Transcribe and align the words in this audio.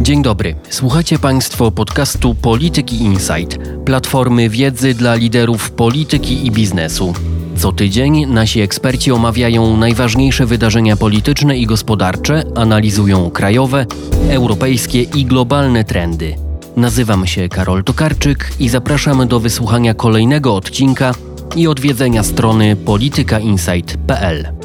Dzień 0.00 0.22
dobry. 0.22 0.54
Słuchacie 0.70 1.18
Państwo 1.18 1.70
podcastu 1.70 2.34
Polityki 2.34 2.96
Insight, 2.96 3.58
platformy 3.84 4.48
wiedzy 4.48 4.94
dla 4.94 5.14
liderów 5.14 5.70
polityki 5.70 6.46
i 6.46 6.50
biznesu. 6.50 7.14
Co 7.56 7.72
tydzień 7.72 8.26
nasi 8.26 8.60
eksperci 8.60 9.12
omawiają 9.12 9.76
najważniejsze 9.76 10.46
wydarzenia 10.46 10.96
polityczne 10.96 11.58
i 11.58 11.66
gospodarcze, 11.66 12.42
analizują 12.56 13.30
krajowe, 13.30 13.86
europejskie 14.30 15.02
i 15.02 15.24
globalne 15.24 15.84
trendy. 15.84 16.34
Nazywam 16.76 17.26
się 17.26 17.48
Karol 17.48 17.84
Tokarczyk 17.84 18.52
i 18.60 18.68
zapraszam 18.68 19.28
do 19.28 19.40
wysłuchania 19.40 19.94
kolejnego 19.94 20.56
odcinka 20.56 21.14
i 21.56 21.66
odwiedzenia 21.66 22.22
strony 22.22 22.76
politykainsight.pl. 22.76 24.59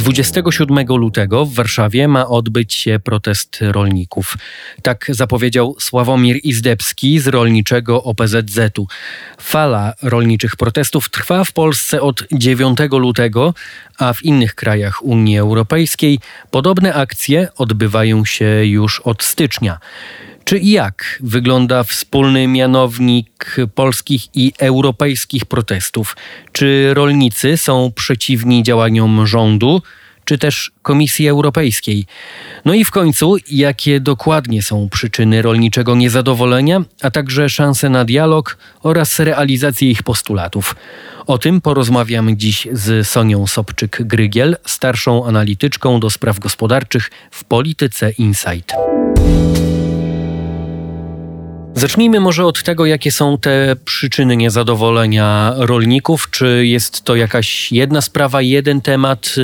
27 0.00 0.86
lutego 0.88 1.46
w 1.46 1.54
Warszawie 1.54 2.08
ma 2.08 2.26
odbyć 2.26 2.74
się 2.74 3.00
protest 3.04 3.58
rolników. 3.60 4.36
Tak 4.82 5.06
zapowiedział 5.08 5.76
Sławomir 5.78 6.40
Izdebski 6.42 7.18
z 7.18 7.26
rolniczego 7.26 8.02
OPZZ-u. 8.02 8.86
Fala 9.38 9.94
rolniczych 10.02 10.56
protestów 10.56 11.08
trwa 11.08 11.44
w 11.44 11.52
Polsce 11.52 12.00
od 12.00 12.22
9 12.32 12.78
lutego, 12.90 13.54
a 13.98 14.12
w 14.12 14.22
innych 14.22 14.54
krajach 14.54 15.02
Unii 15.02 15.38
Europejskiej 15.38 16.18
podobne 16.50 16.94
akcje 16.94 17.48
odbywają 17.56 18.24
się 18.24 18.64
już 18.64 19.00
od 19.00 19.22
stycznia. 19.22 19.78
Czy 20.50 20.58
i 20.58 20.70
jak 20.70 21.18
wygląda 21.20 21.84
wspólny 21.84 22.48
mianownik 22.48 23.56
polskich 23.74 24.22
i 24.34 24.52
europejskich 24.58 25.44
protestów? 25.44 26.16
Czy 26.52 26.94
rolnicy 26.94 27.56
są 27.56 27.92
przeciwni 27.94 28.62
działaniom 28.62 29.26
rządu? 29.26 29.82
czy 30.24 30.38
też 30.38 30.70
Komisji 30.82 31.28
Europejskiej. 31.28 32.06
No 32.64 32.74
i 32.74 32.84
w 32.84 32.90
końcu, 32.90 33.36
jakie 33.50 34.00
dokładnie 34.00 34.62
są 34.62 34.88
przyczyny 34.88 35.42
rolniczego 35.42 35.94
niezadowolenia, 35.94 36.82
a 37.02 37.10
także 37.10 37.48
szanse 37.48 37.88
na 37.88 38.04
dialog 38.04 38.58
oraz 38.82 39.18
realizację 39.18 39.90
ich 39.90 40.02
postulatów. 40.02 40.76
O 41.26 41.38
tym 41.38 41.60
porozmawiamy 41.60 42.36
dziś 42.36 42.68
z 42.72 43.08
Sonią 43.08 43.44
Sobczyk-Grygiel, 43.44 44.54
starszą 44.66 45.26
analityczką 45.26 46.00
do 46.00 46.10
spraw 46.10 46.38
gospodarczych 46.38 47.10
w 47.30 47.44
Polityce 47.44 48.10
Insight. 48.10 48.72
Zacznijmy 51.74 52.20
może 52.20 52.44
od 52.44 52.62
tego, 52.62 52.86
jakie 52.86 53.12
są 53.12 53.38
te 53.38 53.76
przyczyny 53.84 54.36
niezadowolenia 54.36 55.52
rolników. 55.56 56.28
Czy 56.30 56.66
jest 56.66 57.02
to 57.02 57.16
jakaś 57.16 57.72
jedna 57.72 58.00
sprawa, 58.00 58.42
jeden 58.42 58.80
temat, 58.80 59.34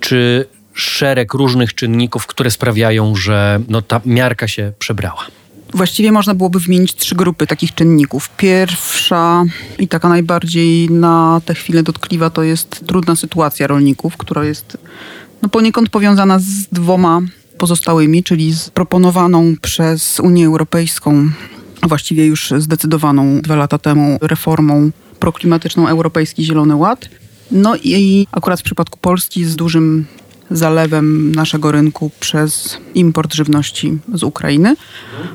czy 0.00 0.46
szereg 0.74 1.34
różnych 1.34 1.74
czynników, 1.74 2.26
które 2.26 2.50
sprawiają, 2.50 3.14
że 3.14 3.60
no, 3.68 3.82
ta 3.82 4.00
miarka 4.06 4.48
się 4.48 4.72
przebrała? 4.78 5.26
Właściwie 5.74 6.12
można 6.12 6.34
byłoby 6.34 6.60
wymienić 6.60 6.94
trzy 6.94 7.14
grupy 7.14 7.46
takich 7.46 7.74
czynników. 7.74 8.30
Pierwsza 8.36 9.44
i 9.78 9.88
taka 9.88 10.08
najbardziej 10.08 10.90
na 10.90 11.40
tę 11.44 11.54
chwilę 11.54 11.82
dotkliwa 11.82 12.30
to 12.30 12.42
jest 12.42 12.86
trudna 12.86 13.16
sytuacja 13.16 13.66
rolników, 13.66 14.16
która 14.16 14.44
jest 14.44 14.78
no, 15.42 15.48
poniekąd 15.48 15.88
powiązana 15.88 16.38
z 16.38 16.66
dwoma 16.72 17.20
pozostałymi, 17.58 18.24
czyli 18.24 18.54
z 18.54 18.70
proponowaną 18.70 19.54
przez 19.62 20.20
Unię 20.20 20.46
Europejską 20.46 21.30
właściwie 21.82 22.26
już 22.26 22.52
zdecydowaną 22.58 23.40
dwa 23.40 23.56
lata 23.56 23.78
temu 23.78 24.18
reformą 24.20 24.90
proklimatyczną 25.20 25.88
Europejski 25.88 26.44
Zielony 26.44 26.76
Ład. 26.76 27.08
No 27.50 27.76
i 27.76 28.26
akurat 28.32 28.60
w 28.60 28.62
przypadku 28.62 28.98
Polski 28.98 29.44
z 29.44 29.56
dużym 29.56 30.06
zalewem 30.50 31.34
naszego 31.34 31.72
rynku 31.72 32.10
przez 32.20 32.78
import 32.94 33.34
żywności 33.34 33.98
z 34.14 34.22
Ukrainy. 34.22 34.76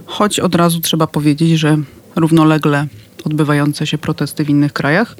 Choć 0.05 0.39
od 0.39 0.55
razu 0.55 0.79
trzeba 0.79 1.07
powiedzieć, 1.07 1.59
że 1.59 1.77
równolegle 2.15 2.87
odbywające 3.23 3.87
się 3.87 3.97
protesty 3.97 4.45
w 4.45 4.49
innych 4.49 4.73
krajach. 4.73 5.15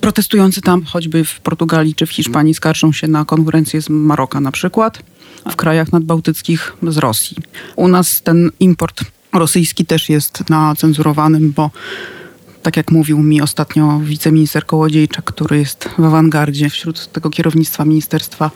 Protestujący 0.00 0.60
tam, 0.60 0.84
choćby 0.84 1.24
w 1.24 1.40
Portugalii 1.40 1.94
czy 1.94 2.06
w 2.06 2.10
Hiszpanii, 2.10 2.54
skarżą 2.54 2.92
się 2.92 3.08
na 3.08 3.24
konkurencję 3.24 3.82
z 3.82 3.88
Maroka 3.88 4.40
na 4.40 4.52
przykład, 4.52 5.02
a 5.44 5.50
w 5.50 5.56
krajach 5.56 5.92
nadbałtyckich 5.92 6.76
z 6.88 6.96
Rosji. 6.96 7.36
U 7.76 7.88
nas 7.88 8.22
ten 8.22 8.50
import 8.60 9.04
rosyjski 9.32 9.86
też 9.86 10.08
jest 10.08 10.50
na 10.50 10.74
cenzurowanym, 10.74 11.52
bo 11.56 11.70
tak 12.62 12.76
jak 12.76 12.90
mówił 12.90 13.18
mi 13.18 13.42
ostatnio 13.42 14.00
wiceminister 14.04 14.66
Kołodziejczak, 14.66 15.24
który 15.24 15.58
jest 15.58 15.88
w 15.98 16.04
awangardzie 16.04 16.70
wśród 16.70 17.12
tego 17.12 17.30
kierownictwa 17.30 17.84
ministerstwa, 17.84 18.50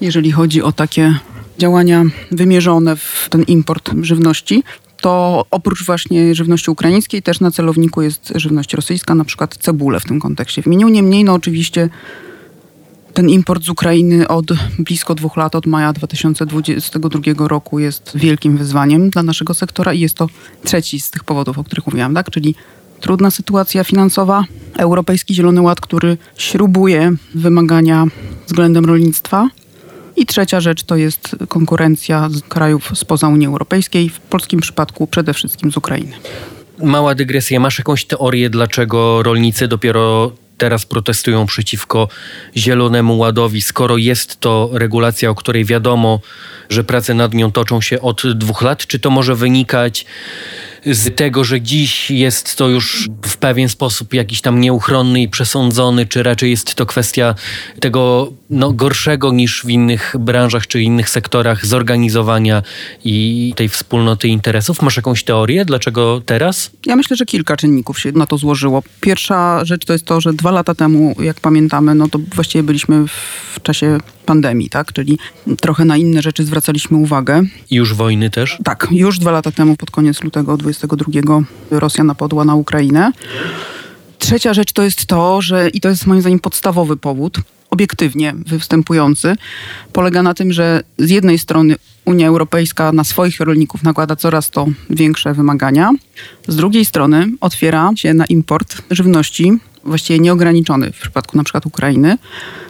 jeżeli 0.00 0.32
chodzi 0.32 0.62
o 0.62 0.72
takie 0.72 1.18
działania 1.58 2.04
wymierzone 2.30 2.96
w 2.96 3.26
ten 3.30 3.42
import 3.42 3.90
żywności, 4.02 4.62
to 5.00 5.44
oprócz 5.50 5.84
właśnie 5.86 6.34
żywności 6.34 6.70
ukraińskiej 6.70 7.22
też 7.22 7.40
na 7.40 7.50
celowniku 7.50 8.02
jest 8.02 8.32
żywność 8.34 8.74
rosyjska, 8.74 9.14
na 9.14 9.24
przykład 9.24 9.56
cebulę 9.56 10.00
w 10.00 10.04
tym 10.04 10.20
kontekście 10.20 10.62
wymienił. 10.62 10.88
Niemniej, 10.88 11.24
no 11.24 11.34
oczywiście 11.34 11.88
ten 13.14 13.30
import 13.30 13.64
z 13.64 13.68
Ukrainy 13.68 14.28
od 14.28 14.46
blisko 14.78 15.14
dwóch 15.14 15.36
lat, 15.36 15.54
od 15.54 15.66
maja 15.66 15.92
2022 15.92 17.48
roku 17.48 17.78
jest 17.78 18.12
wielkim 18.14 18.56
wyzwaniem 18.56 19.10
dla 19.10 19.22
naszego 19.22 19.54
sektora 19.54 19.92
i 19.92 20.00
jest 20.00 20.16
to 20.16 20.28
trzeci 20.64 21.00
z 21.00 21.10
tych 21.10 21.24
powodów, 21.24 21.58
o 21.58 21.64
których 21.64 21.86
mówiłam, 21.86 22.14
tak? 22.14 22.30
Czyli 22.30 22.54
trudna 23.00 23.30
sytuacja 23.30 23.84
finansowa, 23.84 24.44
Europejski 24.76 25.34
Zielony 25.34 25.60
Ład, 25.60 25.80
który 25.80 26.16
śrubuje 26.36 27.12
wymagania 27.34 28.06
względem 28.46 28.84
rolnictwa. 28.84 29.48
I 30.16 30.26
trzecia 30.26 30.60
rzecz 30.60 30.82
to 30.82 30.96
jest 30.96 31.36
konkurencja 31.48 32.28
z 32.28 32.40
krajów 32.40 32.90
spoza 32.94 33.28
Unii 33.28 33.46
Europejskiej, 33.46 34.08
w 34.08 34.20
polskim 34.20 34.60
przypadku 34.60 35.06
przede 35.06 35.34
wszystkim 35.34 35.72
z 35.72 35.76
Ukrainy. 35.76 36.12
Mała 36.82 37.14
dygresja. 37.14 37.60
Masz 37.60 37.78
jakąś 37.78 38.04
teorię, 38.04 38.50
dlaczego 38.50 39.22
rolnicy 39.22 39.68
dopiero 39.68 40.32
teraz 40.58 40.86
protestują 40.86 41.46
przeciwko 41.46 42.08
Zielonemu 42.56 43.18
Ładowi, 43.18 43.62
skoro 43.62 43.96
jest 43.96 44.40
to 44.40 44.70
regulacja, 44.72 45.30
o 45.30 45.34
której 45.34 45.64
wiadomo, 45.64 46.20
że 46.68 46.84
prace 46.84 47.14
nad 47.14 47.34
nią 47.34 47.52
toczą 47.52 47.80
się 47.80 48.00
od 48.00 48.22
dwóch 48.34 48.62
lat? 48.62 48.86
Czy 48.86 48.98
to 48.98 49.10
może 49.10 49.34
wynikać 49.34 50.06
z 50.86 51.16
tego, 51.16 51.44
że 51.44 51.60
dziś 51.60 52.10
jest 52.10 52.56
to 52.56 52.68
już 52.68 53.08
w 53.22 53.36
pewien 53.36 53.68
sposób 53.68 54.14
jakiś 54.14 54.40
tam 54.40 54.60
nieuchronny 54.60 55.22
i 55.22 55.28
przesądzony, 55.28 56.06
czy 56.06 56.22
raczej 56.22 56.50
jest 56.50 56.74
to 56.74 56.86
kwestia 56.86 57.34
tego 57.80 58.32
no, 58.50 58.72
gorszego 58.72 59.32
niż 59.32 59.62
w 59.64 59.70
innych 59.70 60.14
branżach 60.18 60.66
czy 60.66 60.82
innych 60.82 61.10
sektorach 61.10 61.66
zorganizowania 61.66 62.62
i 63.04 63.52
tej 63.56 63.68
wspólnoty 63.68 64.28
interesów? 64.28 64.82
Masz 64.82 64.96
jakąś 64.96 65.24
teorię, 65.24 65.64
dlaczego 65.64 66.22
teraz? 66.26 66.70
Ja 66.86 66.96
myślę, 66.96 67.16
że 67.16 67.26
kilka 67.26 67.56
czynników 67.56 68.00
się 68.00 68.12
na 68.12 68.26
to 68.26 68.38
złożyło. 68.38 68.82
Pierwsza 69.00 69.64
rzecz 69.64 69.84
to 69.84 69.92
jest 69.92 70.04
to, 70.04 70.20
że 70.20 70.32
dwa 70.32 70.50
lata 70.50 70.74
temu, 70.74 71.14
jak 71.18 71.40
pamiętamy, 71.40 71.94
no 71.94 72.08
to 72.08 72.18
właściwie 72.34 72.62
byliśmy 72.62 73.04
w 73.54 73.62
czasie 73.62 73.98
pandemii, 74.24 74.70
tak? 74.70 74.92
Czyli 74.92 75.18
trochę 75.60 75.84
na 75.84 75.96
inne 75.96 76.22
rzeczy 76.22 76.44
zwracaliśmy 76.44 76.96
uwagę. 76.96 77.42
I 77.70 77.74
już 77.74 77.94
wojny 77.94 78.30
też? 78.30 78.58
Tak, 78.64 78.88
już 78.90 79.18
dwa 79.18 79.30
lata 79.30 79.52
temu, 79.52 79.76
pod 79.76 79.90
koniec 79.90 80.22
lutego 80.22 80.56
22, 80.56 81.42
Rosja 81.70 82.04
napadła 82.04 82.44
na 82.44 82.54
Ukrainę. 82.54 83.12
Trzecia 84.18 84.54
rzecz 84.54 84.72
to 84.72 84.82
jest 84.82 85.06
to, 85.06 85.42
że, 85.42 85.68
i 85.68 85.80
to 85.80 85.88
jest 85.88 86.06
moim 86.06 86.20
zdaniem 86.20 86.40
podstawowy 86.40 86.96
powód, 86.96 87.38
obiektywnie 87.74 88.34
występujący, 88.46 89.36
polega 89.92 90.22
na 90.22 90.34
tym, 90.34 90.52
że 90.52 90.82
z 90.98 91.10
jednej 91.10 91.38
strony 91.38 91.76
Unia 92.04 92.28
Europejska 92.28 92.92
na 92.92 93.04
swoich 93.04 93.40
rolników 93.40 93.82
nakłada 93.82 94.16
coraz 94.16 94.50
to 94.50 94.66
większe 94.90 95.34
wymagania, 95.34 95.92
z 96.48 96.56
drugiej 96.56 96.84
strony 96.84 97.26
otwiera 97.40 97.90
się 97.96 98.14
na 98.14 98.26
import 98.26 98.82
żywności 98.90 99.58
właściwie 99.84 100.18
nieograniczony 100.18 100.92
w 100.92 101.00
przypadku 101.00 101.36
na 101.36 101.44
przykład 101.44 101.66
Ukrainy, 101.66 102.18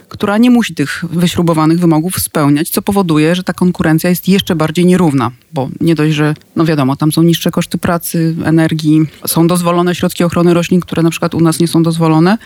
która 0.09 0.37
nie 0.37 0.51
musi 0.51 0.75
tych 0.75 1.03
wyśrubowanych 1.09 1.79
wymogów 1.79 2.19
spełniać, 2.19 2.69
co 2.69 2.81
powoduje, 2.81 3.35
że 3.35 3.43
ta 3.43 3.53
konkurencja 3.53 4.09
jest 4.09 4.27
jeszcze 4.27 4.55
bardziej 4.55 4.85
nierówna, 4.85 5.31
bo 5.53 5.69
nie 5.81 5.95
dość, 5.95 6.15
że 6.15 6.35
no 6.55 6.65
wiadomo, 6.65 6.95
tam 6.95 7.11
są 7.11 7.23
niższe 7.23 7.51
koszty 7.51 7.77
pracy, 7.77 8.35
energii, 8.45 9.05
są 9.27 9.47
dozwolone 9.47 9.95
środki 9.95 10.23
ochrony 10.23 10.53
roślin, 10.53 10.81
które 10.81 11.03
na 11.03 11.09
przykład 11.09 11.35
u 11.35 11.39
nas 11.39 11.59
nie 11.59 11.67
są 11.67 11.83
dozwolone, 11.83 12.37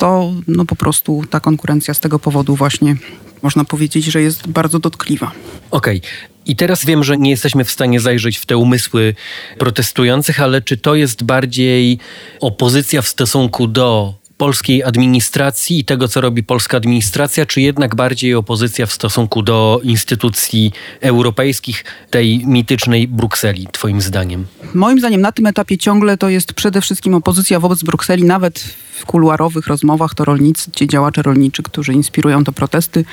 to 0.00 0.32
no 0.48 0.64
po 0.64 0.76
prostu 0.76 1.24
ta 1.30 1.40
konkurencja 1.40 1.94
z 1.94 2.00
tego 2.00 2.18
powodu 2.18 2.56
właśnie 2.56 2.96
można 3.42 3.64
powiedzieć, 3.64 4.04
że 4.04 4.22
jest 4.22 4.48
bardzo 4.48 4.78
dotkliwa. 4.78 5.32
Okej. 5.70 5.98
Okay. 5.98 6.10
I 6.46 6.56
teraz 6.56 6.84
wiem, 6.84 7.04
że 7.04 7.18
nie 7.18 7.30
jesteśmy 7.30 7.64
w 7.64 7.70
stanie 7.70 8.00
zajrzeć 8.00 8.38
w 8.38 8.46
te 8.46 8.56
umysły 8.56 9.14
protestujących, 9.58 10.40
ale 10.40 10.62
czy 10.62 10.76
to 10.76 10.94
jest 10.94 11.22
bardziej 11.22 11.98
opozycja 12.40 13.02
w 13.02 13.08
stosunku 13.08 13.66
do 13.66 14.14
polskiej 14.40 14.82
administracji 14.82 15.78
i 15.78 15.84
tego, 15.84 16.08
co 16.08 16.20
robi 16.20 16.42
polska 16.42 16.76
administracja, 16.76 17.46
czy 17.46 17.60
jednak 17.60 17.94
bardziej 17.94 18.34
opozycja 18.34 18.86
w 18.86 18.92
stosunku 18.92 19.42
do 19.42 19.80
instytucji 19.82 20.72
europejskich, 21.00 21.84
tej 22.10 22.46
mitycznej 22.46 23.08
Brukseli, 23.08 23.66
Twoim 23.72 24.00
zdaniem? 24.00 24.46
Moim 24.74 24.98
zdaniem 24.98 25.20
na 25.20 25.32
tym 25.32 25.46
etapie 25.46 25.78
ciągle 25.78 26.16
to 26.16 26.28
jest 26.28 26.52
przede 26.52 26.80
wszystkim 26.80 27.14
opozycja 27.14 27.60
wobec 27.60 27.82
Brukseli, 27.82 28.24
nawet 28.24 28.60
w 28.92 29.06
kuluarowych 29.06 29.66
rozmowach 29.66 30.14
to 30.14 30.24
rolnicy, 30.24 30.70
ci 30.70 30.88
działacze 30.88 31.22
rolniczy, 31.22 31.62
którzy 31.62 31.92
inspirują 31.92 32.44
te 32.44 32.52
protesty, 32.52 33.04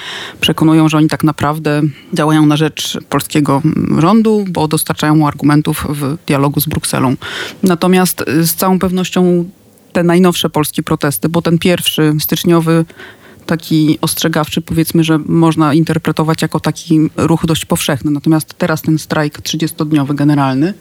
przekonują, 0.42 0.90
że 0.90 0.98
oni 0.98 1.08
tak 1.08 1.24
naprawdę 1.24 1.82
działają 2.14 2.46
na 2.46 2.58
rzecz 2.58 2.98
polskiego 3.10 3.62
rządu, 3.98 4.46
bo 4.50 4.68
dostarczają 4.68 5.16
mu 5.16 5.28
argumentów 5.28 5.86
w 5.90 6.18
dialogu 6.28 6.62
z 6.62 6.66
Brukselą. 6.66 7.16
Natomiast 7.64 8.24
z 8.42 8.56
całą 8.56 8.80
pewnością 8.80 9.46
te 9.94 10.04
najnowsze 10.04 10.50
polskie 10.50 10.84
protesty, 10.84 11.30
bo 11.30 11.42
ten 11.42 11.58
pierwszy 11.58 12.14
styczniowy 12.20 12.86
taki 13.46 13.98
ostrzegawczy, 14.02 14.62
powiedzmy, 14.62 15.04
że 15.04 15.18
można 15.26 15.74
interpretować 15.74 16.42
jako 16.42 16.60
taki 16.60 17.00
ruch 17.16 17.46
dość 17.46 17.66
powszechny. 17.66 18.12
Natomiast 18.12 18.54
teraz 18.58 18.82
ten 18.82 19.00
strajk 19.00 19.42
30-dniowy 19.42 20.16
generalny, 20.16 20.74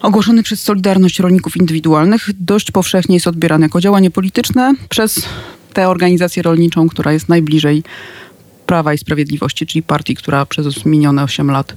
ogłoszony 0.00 0.42
przez 0.42 0.62
Solidarność 0.62 1.18
Rolników 1.18 1.56
Indywidualnych, 1.56 2.30
dość 2.38 2.70
powszechnie 2.70 3.16
jest 3.16 3.26
odbierany 3.26 3.66
jako 3.66 3.80
działanie 3.80 4.10
polityczne 4.10 4.74
przez 4.88 5.22
tę 5.72 5.88
organizację 5.88 6.42
rolniczą, 6.42 6.88
która 6.88 7.12
jest 7.12 7.28
najbliżej 7.28 7.82
Prawa 8.66 8.94
i 8.94 8.98
Sprawiedliwości, 8.98 9.66
czyli 9.66 9.82
partii, 9.82 10.14
która 10.14 10.46
przez 10.46 10.84
minione 10.84 11.24
8 11.24 11.50
lat 11.50 11.74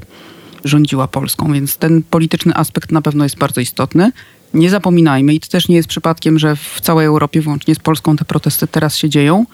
rządziła 0.63 1.07
Polską. 1.07 1.53
Więc 1.53 1.77
ten 1.77 2.03
polityczny 2.03 2.55
aspekt 2.55 2.91
na 2.91 3.01
pewno 3.01 3.23
jest 3.23 3.37
bardzo 3.37 3.61
istotny. 3.61 4.11
Nie 4.55 4.69
zapominajmy, 4.69 5.33
i 5.33 5.39
to 5.39 5.47
też 5.47 5.67
nie 5.67 5.75
jest 5.75 5.87
przypadkiem, 5.87 6.39
że 6.39 6.55
w 6.55 6.81
całej 6.81 7.05
Europie, 7.05 7.41
włącznie 7.41 7.75
z 7.75 7.79
Polską, 7.79 8.15
te 8.15 8.25
protesty 8.25 8.67
teraz 8.67 8.97
się 8.97 9.09
dzieją. 9.09 9.45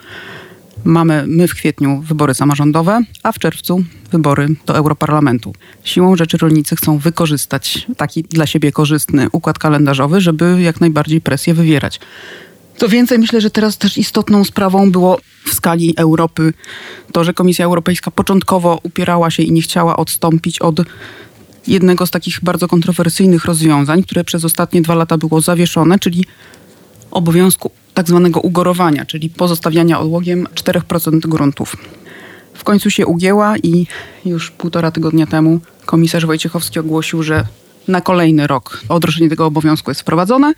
Mamy 0.83 1.23
my 1.27 1.47
w 1.47 1.55
kwietniu 1.55 2.01
wybory 2.01 2.33
samorządowe, 2.33 3.01
a 3.23 3.31
w 3.31 3.39
czerwcu 3.39 3.83
wybory 4.11 4.47
do 4.65 4.77
Europarlamentu. 4.77 5.53
Siłą 5.83 6.15
rzeczy 6.15 6.37
rolnicy 6.37 6.75
chcą 6.75 6.97
wykorzystać 6.97 7.87
taki 7.97 8.23
dla 8.23 8.47
siebie 8.47 8.71
korzystny 8.71 9.27
układ 9.31 9.59
kalendarzowy, 9.59 10.21
żeby 10.21 10.61
jak 10.61 10.81
najbardziej 10.81 11.21
presję 11.21 11.53
wywierać. 11.53 11.99
Co 12.77 12.89
więcej, 12.89 13.19
myślę, 13.19 13.41
że 13.41 13.49
teraz 13.49 13.77
też 13.77 13.97
istotną 13.97 14.43
sprawą 14.43 14.91
było 14.91 15.19
w 15.45 15.53
skali 15.53 15.93
Europy 15.97 16.53
to, 17.11 17.23
że 17.23 17.33
Komisja 17.33 17.65
Europejska 17.65 18.11
początkowo 18.11 18.79
upierała 18.83 19.31
się 19.31 19.43
i 19.43 19.51
nie 19.51 19.61
chciała 19.61 19.97
odstąpić 19.97 20.59
od 20.59 20.81
jednego 21.67 22.07
z 22.07 22.11
takich 22.11 22.39
bardzo 22.43 22.67
kontrowersyjnych 22.67 23.45
rozwiązań, 23.45 24.03
które 24.03 24.23
przez 24.23 24.45
ostatnie 24.45 24.81
dwa 24.81 24.95
lata 24.95 25.17
było 25.17 25.41
zawieszone, 25.41 25.99
czyli 25.99 26.25
obowiązku 27.11 27.71
tak 27.93 28.07
zwanego 28.07 28.39
ugorowania, 28.39 29.05
czyli 29.05 29.29
pozostawiania 29.29 29.99
odłogiem 29.99 30.47
4% 30.55 31.19
gruntów. 31.19 31.75
W 32.53 32.63
końcu 32.63 32.89
się 32.89 33.05
ugięła 33.05 33.57
i 33.57 33.87
już 34.25 34.51
półtora 34.51 34.91
tygodnia 34.91 35.27
temu 35.27 35.59
komisarz 35.85 36.25
Wojciechowski 36.25 36.79
ogłosił, 36.79 37.23
że 37.23 37.45
na 37.87 38.01
kolejny 38.01 38.47
rok 38.47 38.81
odroczenie 38.89 39.29
tego 39.29 39.45
obowiązku 39.45 39.91
jest 39.91 40.01
wprowadzone, 40.01 40.53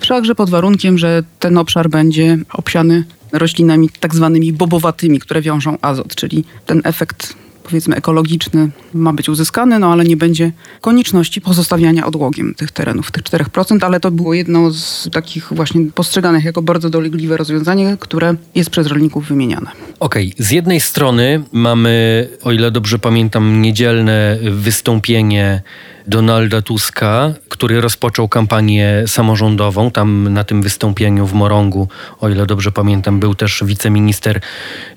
wszakże 0.00 0.34
pod 0.34 0.50
warunkiem, 0.50 0.98
że 0.98 1.22
ten 1.38 1.58
obszar 1.58 1.90
będzie 1.90 2.38
obsiany 2.52 3.04
roślinami 3.32 3.90
tak 4.00 4.14
zwanymi 4.14 4.52
bobowatymi, 4.52 5.18
które 5.18 5.42
wiążą 5.42 5.78
azot, 5.82 6.14
czyli 6.14 6.44
ten 6.66 6.80
efekt 6.84 7.34
powiedzmy 7.68 7.96
ekologiczny 7.96 8.70
ma 8.94 9.12
być 9.12 9.28
uzyskany, 9.28 9.78
no 9.78 9.92
ale 9.92 10.04
nie 10.04 10.16
będzie 10.16 10.52
konieczności 10.80 11.40
pozostawiania 11.40 12.06
odłogiem 12.06 12.54
tych 12.54 12.70
terenów, 12.70 13.10
tych 13.10 13.22
4%, 13.22 13.84
ale 13.84 14.00
to 14.00 14.10
było 14.10 14.34
jedno 14.34 14.70
z 14.70 15.08
takich 15.12 15.48
właśnie 15.50 15.80
postrzeganych 15.94 16.44
jako 16.44 16.62
bardzo 16.62 16.90
dolegliwe 16.90 17.36
rozwiązanie, 17.36 17.96
które 18.00 18.34
jest 18.54 18.70
przez 18.70 18.86
rolników 18.86 19.28
wymieniane. 19.28 19.70
Okej, 20.00 20.32
okay. 20.32 20.46
z 20.46 20.50
jednej 20.50 20.80
strony 20.80 21.42
mamy, 21.52 22.28
o 22.42 22.52
ile 22.52 22.70
dobrze 22.70 22.98
pamiętam, 22.98 23.62
niedzielne 23.62 24.38
wystąpienie 24.50 25.62
Donalda 26.06 26.62
Tuska, 26.62 27.34
który 27.48 27.80
rozpoczął 27.80 28.28
kampanię 28.28 29.04
samorządową. 29.06 29.90
Tam 29.90 30.28
na 30.32 30.44
tym 30.44 30.62
wystąpieniu 30.62 31.26
w 31.26 31.32
Morągu, 31.32 31.88
o 32.20 32.28
ile 32.28 32.46
dobrze 32.46 32.72
pamiętam, 32.72 33.20
był 33.20 33.34
też 33.34 33.62
wiceminister 33.66 34.40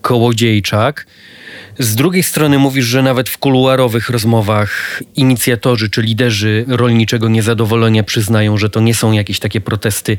Kołodziejczak. 0.02 1.06
Z 1.80 1.96
drugiej 1.96 2.24
strony 2.24 2.58
mówisz, 2.58 2.86
że 2.86 3.04
nawet 3.04 3.30
w 3.30 3.38
kuluarowych 3.38 4.10
rozmowach 4.10 5.04
inicjatorzy 5.16 5.90
czy 5.90 6.02
liderzy 6.02 6.66
rolniczego 6.68 7.30
niezadowolenia 7.30 8.04
przyznają, 8.04 8.58
że 8.58 8.70
to 8.70 8.80
nie 8.80 8.96
są 8.96 9.12
jakieś 9.12 9.40
takie 9.40 9.62
protesty 9.62 10.18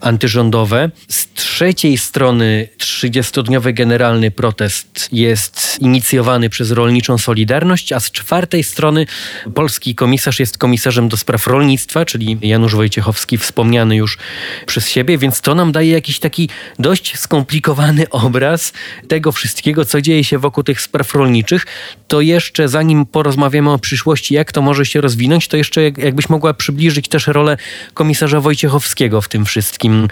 antyrządowe. 0.00 0.90
Z 1.08 1.32
trzeciej 1.34 1.98
strony 1.98 2.68
30-dniowy 2.78 3.72
generalny 3.72 4.30
protest 4.30 5.08
jest 5.12 5.78
inicjowany 5.80 6.50
przez 6.50 6.70
rolniczą 6.70 7.18
Solidarność, 7.18 7.92
a 7.92 8.00
z 8.00 8.10
czwartej 8.10 8.64
strony 8.64 9.06
polski 9.54 9.94
komisarz 9.94 10.40
jest 10.40 10.58
komisarzem 10.58 11.08
do 11.08 11.16
spraw 11.16 11.46
rolnictwa, 11.46 12.04
czyli 12.04 12.38
Janusz 12.42 12.74
Wojciechowski, 12.74 13.38
wspomniany 13.38 13.96
już 13.96 14.18
przez 14.66 14.88
siebie, 14.88 15.18
więc 15.18 15.40
to 15.40 15.54
nam 15.54 15.72
daje 15.72 15.90
jakiś 15.90 16.18
taki 16.18 16.48
dość 16.78 17.18
skomplikowany 17.18 18.10
obraz 18.10 18.72
tego 19.08 19.32
wszystkiego, 19.32 19.84
co 19.84 20.00
dzieje 20.00 20.24
się 20.24 20.38
wokół 20.38 20.64
tych 20.64 20.80
spraw 20.80 20.95
rolniczych, 21.14 21.66
to 22.08 22.20
jeszcze 22.20 22.68
zanim 22.68 23.06
porozmawiamy 23.06 23.70
o 23.70 23.78
przyszłości, 23.78 24.34
jak 24.34 24.52
to 24.52 24.62
może 24.62 24.86
się 24.86 25.00
rozwinąć, 25.00 25.48
to 25.48 25.56
jeszcze 25.56 25.82
jakbyś 25.82 26.28
mogła 26.28 26.54
przybliżyć 26.54 27.08
też 27.08 27.26
rolę 27.26 27.56
komisarza 27.94 28.40
Wojciechowskiego 28.40 29.20
w 29.20 29.28
tym 29.28 29.44
wszystkim. 29.44 30.08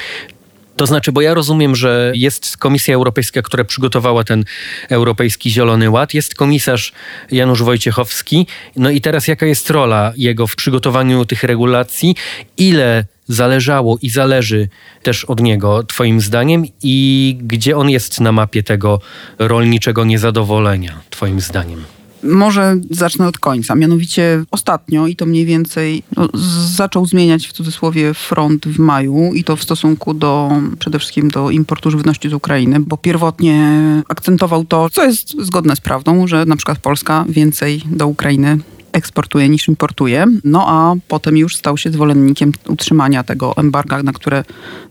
To 0.77 0.87
znaczy, 0.87 1.13
bo 1.13 1.21
ja 1.21 1.35
rozumiem, 1.35 1.77
że 1.77 2.13
jest 2.15 2.57
Komisja 2.57 2.95
Europejska, 2.95 3.43
która 3.43 3.65
przygotowała 3.65 4.25
ten 4.25 4.45
Europejski 4.89 5.51
Zielony 5.51 5.91
Ład, 5.91 6.15
jest 6.15 6.35
komisarz 6.35 6.93
Janusz 7.31 7.63
Wojciechowski. 7.63 8.47
No 8.77 8.91
i 8.91 9.01
teraz 9.01 9.29
jaka 9.29 9.47
jest 9.47 9.71
rola 9.71 10.13
jego 10.17 10.47
w 10.47 10.57
przygotowaniu 10.57 11.25
tych 11.25 11.43
regulacji? 11.43 12.17
Ile 12.57 13.05
zależało 13.29 13.99
i 14.03 14.11
zależy 14.11 14.69
też 15.03 15.25
od 15.25 15.41
niego, 15.41 15.83
Twoim 15.83 16.21
zdaniem, 16.21 16.65
i 16.83 17.39
gdzie 17.43 17.77
on 17.77 17.91
jest 17.91 18.21
na 18.21 18.33
mapie 18.33 18.63
tego 18.63 19.01
rolniczego 19.39 20.05
niezadowolenia, 20.05 21.01
Twoim 21.11 21.41
zdaniem? 21.41 21.85
Może 22.25 22.77
zacznę 22.91 23.27
od 23.27 23.39
końca. 23.39 23.75
Mianowicie 23.75 24.45
ostatnio, 24.51 25.07
i 25.07 25.17
to 25.17 25.27
mniej 25.27 25.45
więcej 25.45 26.03
no, 26.17 26.29
zaczął 26.75 27.07
zmieniać 27.07 27.47
w 27.47 27.53
cudzysłowie 27.53 28.15
front 28.15 28.67
w 28.67 28.79
maju, 28.79 29.31
i 29.35 29.45
to 29.45 29.57
w 29.57 29.63
stosunku 29.63 30.15
do 30.15 30.51
przede 30.79 30.99
wszystkim 30.99 31.31
do 31.31 31.51
importu 31.51 31.91
żywności 31.91 32.29
z 32.29 32.33
Ukrainy, 32.33 32.81
bo 32.81 32.97
pierwotnie 32.97 33.83
akcentował 34.09 34.65
to, 34.65 34.91
co 34.91 35.05
jest 35.05 35.43
zgodne 35.43 35.77
z 35.77 35.81
prawdą, 35.81 36.27
że 36.27 36.45
na 36.45 36.57
przykład 36.57 36.79
Polska 36.79 37.25
więcej 37.29 37.83
do 37.87 38.07
Ukrainy 38.07 38.59
eksportuje 38.95 39.49
niż 39.49 39.69
importuje. 39.69 40.27
No 40.45 40.65
a 40.69 40.95
potem 41.09 41.37
już 41.37 41.57
stał 41.57 41.77
się 41.77 41.91
zwolennikiem 41.91 42.53
utrzymania 42.69 43.25
tego 43.25 43.57
embarga, 43.57 44.03
na 44.03 44.13
które 44.13 44.45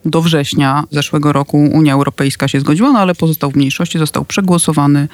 do 0.05 0.21
września 0.21 0.83
zeszłego 0.91 1.33
roku 1.33 1.57
Unia 1.57 1.93
Europejska 1.93 2.47
się 2.47 2.59
zgodziła, 2.59 2.91
no 2.91 2.99
ale 2.99 3.15
pozostał 3.15 3.51
w 3.51 3.55
mniejszości, 3.55 3.99
został 3.99 4.25
przegłosowany. 4.25 5.07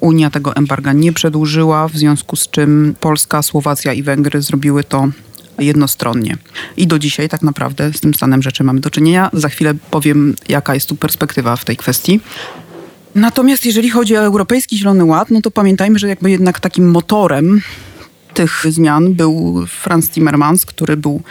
Unia 0.00 0.30
tego 0.30 0.56
embarga 0.56 0.92
nie 0.92 1.12
przedłużyła, 1.12 1.88
w 1.88 1.96
związku 1.96 2.36
z 2.36 2.50
czym 2.50 2.94
Polska, 3.00 3.42
Słowacja 3.42 3.92
i 3.92 4.02
Węgry 4.02 4.42
zrobiły 4.42 4.84
to 4.84 5.08
jednostronnie. 5.58 6.36
I 6.76 6.86
do 6.86 6.98
dzisiaj 6.98 7.28
tak 7.28 7.42
naprawdę 7.42 7.92
z 7.92 8.00
tym 8.00 8.14
stanem 8.14 8.42
rzeczy 8.42 8.64
mamy 8.64 8.80
do 8.80 8.90
czynienia. 8.90 9.30
Za 9.32 9.48
chwilę 9.48 9.74
powiem, 9.90 10.34
jaka 10.48 10.74
jest 10.74 10.88
tu 10.88 10.96
perspektywa 10.96 11.56
w 11.56 11.64
tej 11.64 11.76
kwestii. 11.76 12.20
Natomiast 13.14 13.66
jeżeli 13.66 13.90
chodzi 13.90 14.16
o 14.16 14.20
Europejski 14.20 14.78
Zielony 14.78 15.04
Ład, 15.04 15.30
no 15.30 15.40
to 15.40 15.50
pamiętajmy, 15.50 15.98
że 15.98 16.08
jakby 16.08 16.30
jednak 16.30 16.60
takim 16.60 16.90
motorem 16.90 17.60
tych 18.40 18.64
zmian 18.68 19.14
był 19.14 19.64
Franz 19.66 20.10
Timmermans, 20.10 20.66
który 20.66 20.96
był 20.96 21.22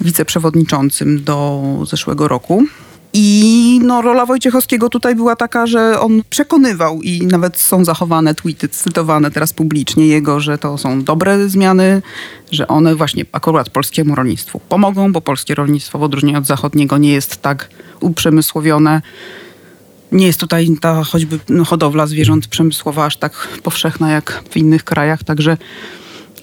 wiceprzewodniczącym 0.00 1.24
do 1.24 1.62
zeszłego 1.90 2.28
roku. 2.28 2.64
I 3.12 3.80
no, 3.82 4.02
rola 4.02 4.26
Wojciechowskiego 4.26 4.88
tutaj 4.88 5.14
była 5.14 5.36
taka, 5.36 5.66
że 5.66 6.00
on 6.00 6.22
przekonywał 6.30 7.02
i 7.02 7.26
nawet 7.26 7.58
są 7.60 7.84
zachowane 7.84 8.34
tweety 8.34 8.68
cytowane 8.68 9.30
teraz 9.30 9.52
publicznie 9.52 10.06
jego, 10.06 10.40
że 10.40 10.58
to 10.58 10.78
są 10.78 11.04
dobre 11.04 11.48
zmiany, 11.48 12.02
że 12.52 12.68
one 12.68 12.94
właśnie 12.94 13.24
akurat 13.32 13.70
polskiemu 13.70 14.14
rolnictwu 14.14 14.60
pomogą, 14.68 15.12
bo 15.12 15.20
polskie 15.20 15.54
rolnictwo 15.54 15.98
w 15.98 16.02
odróżnieniu 16.02 16.38
od 16.38 16.46
zachodniego 16.46 16.98
nie 16.98 17.12
jest 17.12 17.42
tak 17.42 17.68
uprzemysłowione. 18.00 19.02
Nie 20.12 20.26
jest 20.26 20.40
tutaj 20.40 20.68
ta 20.80 21.04
choćby 21.04 21.38
hodowla 21.66 22.06
zwierząt 22.06 22.46
przemysłowa 22.46 23.04
aż 23.04 23.16
tak 23.16 23.48
powszechna 23.62 24.10
jak 24.10 24.42
w 24.50 24.56
innych 24.56 24.84
krajach, 24.84 25.24
także 25.24 25.56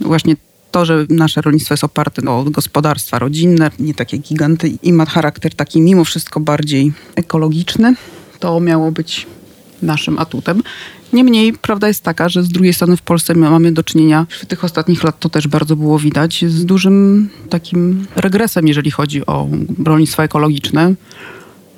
właśnie 0.01 0.35
to, 0.71 0.85
że 0.85 1.05
nasze 1.09 1.41
rolnictwo 1.41 1.73
jest 1.73 1.83
oparte 1.83 2.29
o 2.29 2.43
gospodarstwa 2.43 3.19
rodzinne, 3.19 3.71
nie 3.79 3.93
takie 3.93 4.17
giganty 4.17 4.71
i 4.83 4.93
ma 4.93 5.05
charakter 5.05 5.55
taki 5.55 5.81
mimo 5.81 6.05
wszystko 6.05 6.39
bardziej 6.39 6.93
ekologiczny, 7.15 7.95
to 8.39 8.59
miało 8.59 8.91
być 8.91 9.27
naszym 9.81 10.19
atutem. 10.19 10.63
Niemniej 11.13 11.53
prawda 11.53 11.87
jest 11.87 12.03
taka, 12.03 12.29
że 12.29 12.43
z 12.43 12.49
drugiej 12.49 12.73
strony 12.73 12.97
w 12.97 13.01
Polsce 13.01 13.35
mamy 13.35 13.71
do 13.71 13.83
czynienia, 13.83 14.25
w 14.29 14.45
tych 14.45 14.63
ostatnich 14.63 15.03
lat 15.03 15.19
to 15.19 15.29
też 15.29 15.47
bardzo 15.47 15.75
było 15.75 15.99
widać, 15.99 16.45
z 16.47 16.65
dużym 16.65 17.29
takim 17.49 18.05
regresem, 18.15 18.67
jeżeli 18.67 18.91
chodzi 18.91 19.25
o 19.25 19.47
rolnictwo 19.85 20.23
ekologiczne. 20.23 20.93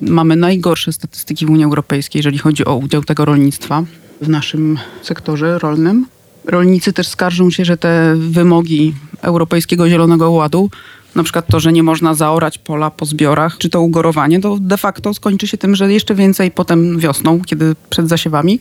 Mamy 0.02 0.36
najgorsze 0.36 0.94
statystyki 0.94 1.46
w 1.46 1.50
Unii 1.50 1.66
Europejskiej, 1.66 2.20
jeżeli 2.20 2.38
chodzi 2.38 2.66
o 2.66 2.76
udział 2.76 3.04
tego 3.04 3.26
rolnictwa 3.26 3.84
w 4.22 4.30
naszym 4.30 4.80
sektorze 5.02 5.60
rolnym. 5.60 6.06
Rolnicy 6.48 6.94
też 6.94 7.08
skarżą 7.08 7.50
się, 7.50 7.66
że 7.66 7.78
te 7.78 8.16
wymogi 8.16 8.94
Europejskiego 9.22 9.90
Zielonego 9.90 10.32
Ładu, 10.32 10.70
na 11.16 11.24
przykład 11.24 11.48
to, 11.48 11.60
że 11.60 11.74
nie 11.74 11.84
można 11.84 12.14
zaorać 12.14 12.58
pola 12.58 12.92
po 12.92 13.06
zbiorach, 13.06 13.58
czy 13.58 13.70
to 13.70 13.82
ugorowanie, 13.82 14.40
to 14.40 14.58
de 14.62 14.78
facto 14.78 15.14
skończy 15.14 15.48
się 15.48 15.58
tym, 15.58 15.76
że 15.76 15.94
jeszcze 15.94 16.16
więcej 16.16 16.52
potem 16.52 17.00
wiosną, 17.00 17.42
kiedy 17.42 17.76
przed 17.90 18.10
zasiewami, 18.10 18.60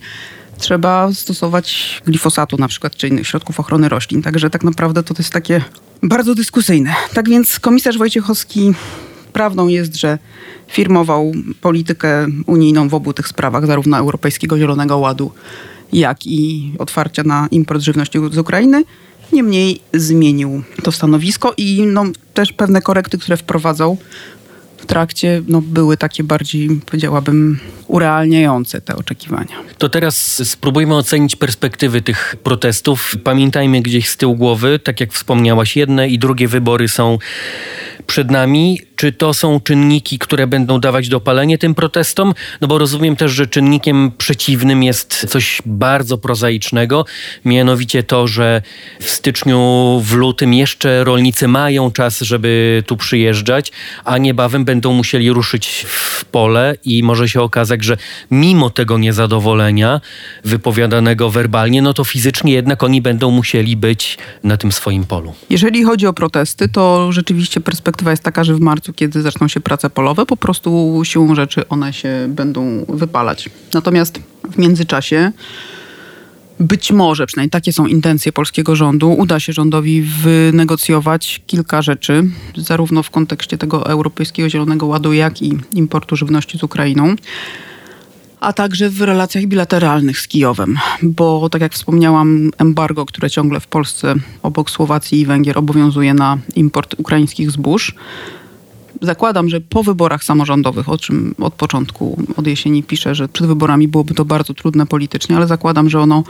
trzeba 0.57 1.13
stosować 1.13 2.01
glifosatu 2.05 2.57
na 2.57 2.67
przykład, 2.67 2.95
czy 2.95 3.07
innych 3.07 3.27
środków 3.27 3.59
ochrony 3.59 3.89
roślin. 3.89 4.21
Także 4.21 4.49
tak 4.49 4.63
naprawdę 4.63 5.03
to 5.03 5.13
jest 5.17 5.33
takie 5.33 5.61
bardzo 6.03 6.35
dyskusyjne. 6.35 6.95
Tak 7.13 7.29
więc 7.29 7.59
komisarz 7.59 7.97
Wojciechowski 7.97 8.73
prawdą 9.33 9.67
jest, 9.67 9.95
że 9.95 10.19
firmował 10.67 11.31
politykę 11.61 12.27
unijną 12.45 12.89
w 12.89 12.93
obu 12.93 13.13
tych 13.13 13.27
sprawach, 13.27 13.65
zarówno 13.65 13.97
Europejskiego 13.97 14.57
Zielonego 14.57 14.97
Ładu, 14.97 15.31
jak 15.93 16.27
i 16.27 16.71
otwarcia 16.79 17.23
na 17.23 17.47
import 17.51 17.81
żywności 17.81 18.19
z 18.31 18.37
Ukrainy. 18.37 18.83
Niemniej 19.33 19.79
zmienił 19.93 20.63
to 20.83 20.91
stanowisko 20.91 21.53
i 21.57 21.81
no, 21.81 22.03
też 22.33 22.53
pewne 22.53 22.81
korekty, 22.81 23.17
które 23.17 23.37
wprowadzał 23.37 23.97
w 24.77 24.85
trakcie, 24.85 25.41
no, 25.47 25.61
były 25.61 25.97
takie 25.97 26.23
bardziej, 26.23 26.69
powiedziałabym, 26.85 27.59
urealniające 27.87 28.81
te 28.81 28.95
oczekiwania. 28.95 29.55
To 29.77 29.89
teraz 29.89 30.47
spróbujmy 30.49 30.95
ocenić 30.95 31.35
perspektywy 31.35 32.01
tych 32.01 32.35
protestów. 32.43 33.15
Pamiętajmy 33.23 33.81
gdzieś 33.81 34.09
z 34.09 34.17
tyłu 34.17 34.35
głowy, 34.35 34.79
tak 34.79 34.99
jak 34.99 35.13
wspomniałaś, 35.13 35.75
jedne 35.75 36.09
i 36.09 36.19
drugie 36.19 36.47
wybory 36.47 36.87
są 36.87 37.17
przed 38.07 38.31
nami. 38.31 38.79
Czy 38.97 39.11
to 39.11 39.33
są 39.33 39.59
czynniki, 39.59 40.19
które 40.19 40.47
będą 40.47 40.79
dawać 40.79 41.09
dopalenie 41.09 41.57
tym 41.57 41.75
protestom? 41.75 42.33
No 42.61 42.67
bo 42.67 42.77
rozumiem 42.77 43.15
też, 43.15 43.31
że 43.31 43.47
czynnikiem 43.47 44.11
przeciwnym 44.17 44.83
jest 44.83 45.25
coś 45.29 45.61
bardzo 45.65 46.17
prozaicznego, 46.17 47.05
mianowicie 47.45 48.03
to, 48.03 48.27
że 48.27 48.61
w 48.99 49.09
styczniu, 49.09 50.01
w 50.03 50.13
lutym 50.13 50.53
jeszcze 50.53 51.03
rolnicy 51.03 51.47
mają 51.47 51.91
czas, 51.91 52.21
żeby 52.21 52.83
tu 52.87 52.97
przyjeżdżać, 52.97 53.71
a 54.05 54.17
niebawem 54.17 54.65
będą 54.65 54.93
musieli 54.93 55.31
ruszyć 55.31 55.85
w 55.87 56.25
pole 56.25 56.75
i 56.85 57.03
może 57.03 57.29
się 57.29 57.41
okazać, 57.41 57.83
że 57.83 57.97
mimo 58.31 58.69
tego 58.69 58.97
niezadowolenia 58.97 60.01
wypowiadanego 60.45 61.29
werbalnie, 61.29 61.81
no 61.81 61.93
to 61.93 62.03
fizycznie 62.03 62.53
jednak 62.53 62.83
oni 62.83 63.01
będą 63.01 63.31
musieli 63.31 63.77
być 63.77 64.17
na 64.43 64.57
tym 64.57 64.71
swoim 64.71 65.03
polu. 65.05 65.33
Jeżeli 65.49 65.83
chodzi 65.83 66.07
o 66.07 66.13
protesty, 66.13 66.69
to 66.69 67.11
rzeczywiście 67.11 67.61
perspektywa 67.61 68.11
jest 68.11 68.23
taka, 68.23 68.43
że 68.43 68.55
w 68.55 68.59
marcu, 68.59 68.86
kiedy 68.93 69.21
zaczną 69.21 69.47
się 69.47 69.59
prace 69.59 69.89
polowe, 69.89 70.25
po 70.25 70.37
prostu 70.37 71.01
siłą 71.03 71.35
rzeczy 71.35 71.67
one 71.67 71.93
się 71.93 72.27
będą 72.29 72.85
wypalać. 72.89 73.49
Natomiast 73.73 74.19
w 74.51 74.57
międzyczasie 74.57 75.31
być 76.59 76.91
może, 76.91 77.25
przynajmniej 77.25 77.49
takie 77.49 77.73
są 77.73 77.85
intencje 77.85 78.31
polskiego 78.31 78.75
rządu, 78.75 79.11
uda 79.11 79.39
się 79.39 79.53
rządowi 79.53 80.01
wynegocjować 80.01 81.41
kilka 81.47 81.81
rzeczy, 81.81 82.23
zarówno 82.57 83.03
w 83.03 83.09
kontekście 83.09 83.57
tego 83.57 83.89
Europejskiego 83.89 84.49
Zielonego 84.49 84.85
Ładu, 84.85 85.13
jak 85.13 85.41
i 85.41 85.57
importu 85.73 86.15
żywności 86.15 86.57
z 86.57 86.63
Ukrainą 86.63 87.15
a 88.39 88.53
także 88.53 88.89
w 88.89 89.01
relacjach 89.01 89.45
bilateralnych 89.45 90.19
z 90.19 90.27
Kijowem, 90.27 90.77
bo 91.01 91.49
tak 91.49 91.61
jak 91.61 91.73
wspomniałam, 91.73 92.51
embargo, 92.57 93.05
które 93.05 93.29
ciągle 93.29 93.59
w 93.59 93.67
Polsce 93.67 94.15
obok 94.43 94.69
Słowacji 94.69 95.19
i 95.19 95.25
Węgier 95.25 95.57
obowiązuje 95.57 96.13
na 96.13 96.37
import 96.55 96.95
ukraińskich 96.97 97.51
zbóż. 97.51 97.95
Zakładam, 99.01 99.49
że 99.49 99.61
po 99.61 99.83
wyborach 99.83 100.23
samorządowych, 100.23 100.89
o 100.89 100.97
czym 100.97 101.35
od 101.39 101.53
początku, 101.53 102.17
od 102.37 102.47
jesieni 102.47 102.83
piszę, 102.83 103.15
że 103.15 103.27
przed 103.27 103.47
wyborami 103.47 103.87
byłoby 103.87 104.13
to 104.13 104.25
bardzo 104.25 104.53
trudne 104.53 104.85
politycznie, 104.85 105.35
ale 105.35 105.47
zakładam, 105.47 105.89
że 105.89 105.99
ono 105.99 106.23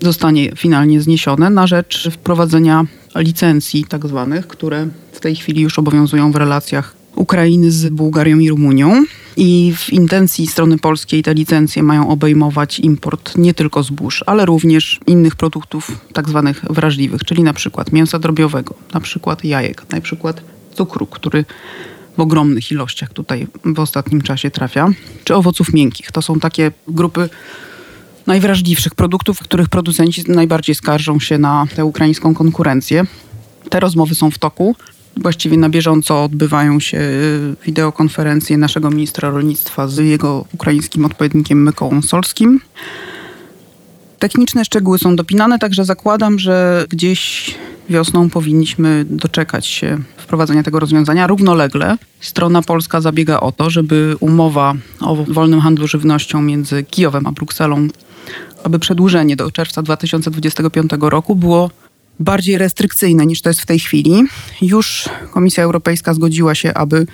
zostanie 0.00 0.52
finalnie 0.56 1.00
zniesione 1.00 1.50
na 1.50 1.66
rzecz 1.66 2.08
wprowadzenia 2.12 2.84
licencji 3.16 3.84
tak 3.84 4.06
zwanych, 4.06 4.46
które 4.46 4.88
w 5.12 5.20
tej 5.20 5.36
chwili 5.36 5.62
już 5.62 5.78
obowiązują 5.78 6.32
w 6.32 6.36
relacjach 6.36 7.00
Ukrainy 7.16 7.70
z 7.70 7.88
Bułgarią 7.88 8.38
i 8.38 8.50
Rumunią. 8.50 9.04
I 9.36 9.72
w 9.76 9.92
intencji 9.92 10.46
strony 10.46 10.78
polskiej 10.78 11.22
te 11.22 11.34
licencje 11.34 11.82
mają 11.82 12.08
obejmować 12.08 12.80
import 12.80 13.38
nie 13.38 13.54
tylko 13.54 13.82
zbóż, 13.82 14.24
ale 14.26 14.46
również 14.46 15.00
innych 15.06 15.36
produktów 15.36 15.90
tak 16.12 16.28
zwanych 16.28 16.64
wrażliwych, 16.70 17.24
czyli 17.24 17.42
na 17.42 17.52
przykład 17.52 17.92
mięsa 17.92 18.18
drobiowego, 18.18 18.74
na 18.94 19.00
przykład 19.00 19.44
jajek, 19.44 19.82
na 19.92 20.00
przykład 20.00 20.42
cukru, 20.74 21.06
który 21.06 21.44
w 22.16 22.20
ogromnych 22.20 22.72
ilościach 22.72 23.12
tutaj 23.12 23.46
w 23.64 23.80
ostatnim 23.80 24.22
czasie 24.22 24.50
trafia, 24.50 24.88
czy 25.24 25.34
owoców 25.34 25.72
miękkich. 25.72 26.12
To 26.12 26.22
są 26.22 26.40
takie 26.40 26.72
grupy 26.88 27.28
najwrażliwszych 28.26 28.94
produktów, 28.94 29.38
w 29.38 29.42
których 29.42 29.68
producenci 29.68 30.24
najbardziej 30.28 30.74
skarżą 30.74 31.20
się 31.20 31.38
na 31.38 31.66
tę 31.76 31.84
ukraińską 31.84 32.34
konkurencję. 32.34 33.04
Te 33.70 33.80
rozmowy 33.80 34.14
są 34.14 34.30
w 34.30 34.38
toku. 34.38 34.76
Właściwie 35.16 35.56
na 35.56 35.68
bieżąco 35.68 36.24
odbywają 36.24 36.80
się 36.80 36.98
y, 36.98 37.54
wideokonferencje 37.66 38.58
naszego 38.58 38.90
ministra 38.90 39.30
rolnictwa 39.30 39.88
z 39.88 39.98
jego 39.98 40.44
ukraińskim 40.54 41.04
odpowiednikiem 41.04 41.62
Mykołą 41.62 42.02
Solskim. 42.02 42.60
Techniczne 44.20 44.64
szczegóły 44.64 44.98
są 44.98 45.16
dopinane, 45.16 45.58
także 45.58 45.84
zakładam, 45.84 46.38
że 46.38 46.84
gdzieś 46.88 47.54
wiosną 47.88 48.30
powinniśmy 48.30 49.04
doczekać 49.10 49.66
się 49.66 49.98
wprowadzenia 50.16 50.62
tego 50.62 50.80
rozwiązania. 50.80 51.26
Równolegle 51.26 51.96
strona 52.20 52.62
polska 52.62 53.00
zabiega 53.00 53.40
o 53.40 53.52
to, 53.52 53.70
żeby 53.70 54.16
umowa 54.20 54.74
o 55.00 55.16
wolnym 55.16 55.60
handlu 55.60 55.88
żywnością 55.88 56.42
między 56.42 56.82
Kijowem 56.82 57.26
a 57.26 57.32
Brukselą, 57.32 57.88
aby 58.64 58.78
przedłużenie 58.78 59.36
do 59.36 59.50
czerwca 59.50 59.82
2025 59.82 60.90
roku 61.00 61.36
było 61.36 61.70
bardziej 62.20 62.58
restrykcyjne 62.58 63.26
niż 63.26 63.42
to 63.42 63.50
jest 63.50 63.60
w 63.60 63.66
tej 63.66 63.78
chwili. 63.78 64.24
Już 64.62 65.08
Komisja 65.30 65.64
Europejska 65.64 66.14
zgodziła 66.14 66.54
się, 66.54 66.74
aby 66.74 67.06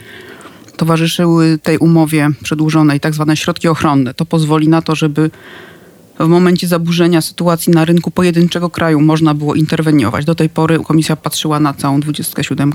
towarzyszyły 0.76 1.58
tej 1.62 1.78
umowie 1.78 2.28
przedłużonej 2.42 3.00
tak 3.00 3.14
zwane 3.14 3.36
środki 3.36 3.68
ochronne. 3.68 4.14
To 4.14 4.24
pozwoli 4.24 4.68
na 4.68 4.82
to, 4.82 4.94
żeby 4.94 5.30
w 6.18 6.28
momencie 6.28 6.68
zaburzenia 6.68 7.20
sytuacji 7.20 7.72
na 7.72 7.84
rynku 7.84 8.10
pojedynczego 8.10 8.70
kraju 8.70 9.00
można 9.00 9.34
było 9.34 9.54
interweniować. 9.54 10.24
Do 10.24 10.34
tej 10.34 10.48
pory 10.48 10.78
komisja 10.78 11.16
patrzyła 11.16 11.60
na 11.60 11.74
całą 11.74 12.00
27. 12.00 12.72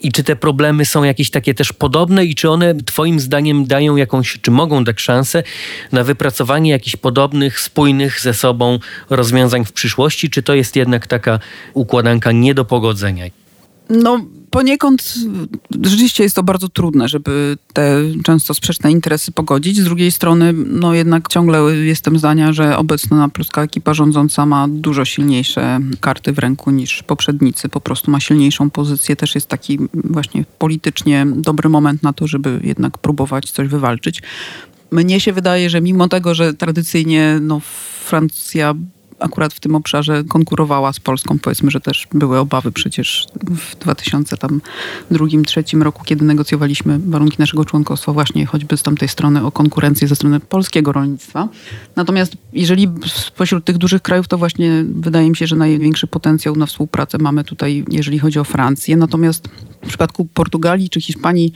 i 0.00 0.12
czy 0.12 0.24
te 0.24 0.36
problemy 0.36 0.84
są 0.84 1.04
jakieś 1.04 1.30
takie 1.30 1.54
też 1.54 1.72
podobne 1.72 2.24
i 2.24 2.34
czy 2.34 2.50
one 2.50 2.74
twoim 2.74 3.20
zdaniem 3.20 3.64
dają 3.64 3.96
jakąś, 3.96 4.38
czy 4.42 4.50
mogą 4.50 4.84
dać 4.84 5.00
szansę 5.00 5.42
na 5.92 6.04
wypracowanie 6.04 6.70
jakichś 6.70 6.96
podobnych, 6.96 7.60
spójnych 7.60 8.20
ze 8.20 8.34
sobą 8.34 8.78
rozwiązań 9.10 9.64
w 9.64 9.72
przyszłości, 9.72 10.30
czy 10.30 10.42
to 10.42 10.54
jest 10.54 10.76
jednak 10.76 11.06
taka 11.06 11.38
układanka 11.74 12.32
nie 12.32 12.54
do 12.54 12.64
pogodzenia? 12.64 13.24
No, 13.90 14.20
poniekąd 14.56 15.14
rzeczywiście 15.82 16.22
jest 16.22 16.36
to 16.36 16.42
bardzo 16.42 16.68
trudne, 16.68 17.08
żeby 17.08 17.56
te 17.72 18.02
często 18.24 18.54
sprzeczne 18.54 18.92
interesy 18.92 19.32
pogodzić. 19.32 19.76
Z 19.76 19.84
drugiej 19.84 20.12
strony, 20.12 20.52
no 20.52 20.94
jednak 20.94 21.28
ciągle 21.28 21.76
jestem 21.76 22.18
zdania, 22.18 22.52
że 22.52 22.76
obecna 22.76 23.28
polska 23.28 23.62
ekipa 23.62 23.94
rządząca 23.94 24.46
ma 24.46 24.68
dużo 24.68 25.04
silniejsze 25.04 25.80
karty 26.00 26.32
w 26.32 26.38
ręku 26.38 26.70
niż 26.70 27.02
poprzednicy. 27.02 27.68
Po 27.68 27.80
prostu 27.80 28.10
ma 28.10 28.20
silniejszą 28.20 28.70
pozycję. 28.70 29.16
Też 29.16 29.34
jest 29.34 29.46
taki 29.46 29.78
właśnie 29.94 30.44
politycznie 30.58 31.26
dobry 31.36 31.68
moment 31.68 32.02
na 32.02 32.12
to, 32.12 32.26
żeby 32.26 32.60
jednak 32.64 32.98
próbować 32.98 33.50
coś 33.50 33.68
wywalczyć. 33.68 34.22
Mnie 34.90 35.20
się 35.20 35.32
wydaje, 35.32 35.70
że 35.70 35.80
mimo 35.80 36.08
tego, 36.08 36.34
że 36.34 36.54
tradycyjnie 36.54 37.38
no, 37.40 37.60
Francja 38.04 38.74
akurat 39.18 39.54
w 39.54 39.60
tym 39.60 39.74
obszarze 39.74 40.24
konkurowała 40.24 40.92
z 40.92 41.00
Polską. 41.00 41.38
Powiedzmy, 41.38 41.70
że 41.70 41.80
też 41.80 42.06
były 42.12 42.38
obawy 42.38 42.72
przecież 42.72 43.26
w 43.56 43.76
2002-2003 43.76 45.82
roku, 45.82 46.04
kiedy 46.04 46.24
negocjowaliśmy 46.24 46.98
warunki 46.98 47.36
naszego 47.38 47.64
członkostwa 47.64 48.12
właśnie 48.12 48.46
choćby 48.46 48.76
z 48.76 48.82
tamtej 48.82 49.08
strony 49.08 49.46
o 49.46 49.52
konkurencję 49.52 50.08
ze 50.08 50.16
strony 50.16 50.40
polskiego 50.40 50.92
rolnictwa. 50.92 51.48
Natomiast 51.96 52.36
jeżeli 52.52 52.88
spośród 53.06 53.64
tych 53.64 53.78
dużych 53.78 54.02
krajów, 54.02 54.28
to 54.28 54.38
właśnie 54.38 54.84
wydaje 54.84 55.30
mi 55.30 55.36
się, 55.36 55.46
że 55.46 55.56
największy 55.56 56.06
potencjał 56.06 56.56
na 56.56 56.66
współpracę 56.66 57.18
mamy 57.18 57.44
tutaj, 57.44 57.84
jeżeli 57.90 58.18
chodzi 58.18 58.38
o 58.38 58.44
Francję. 58.44 58.96
Natomiast 58.96 59.48
w 59.82 59.88
przypadku 59.88 60.24
Portugalii 60.24 60.90
czy 60.90 61.00
Hiszpanii 61.00 61.52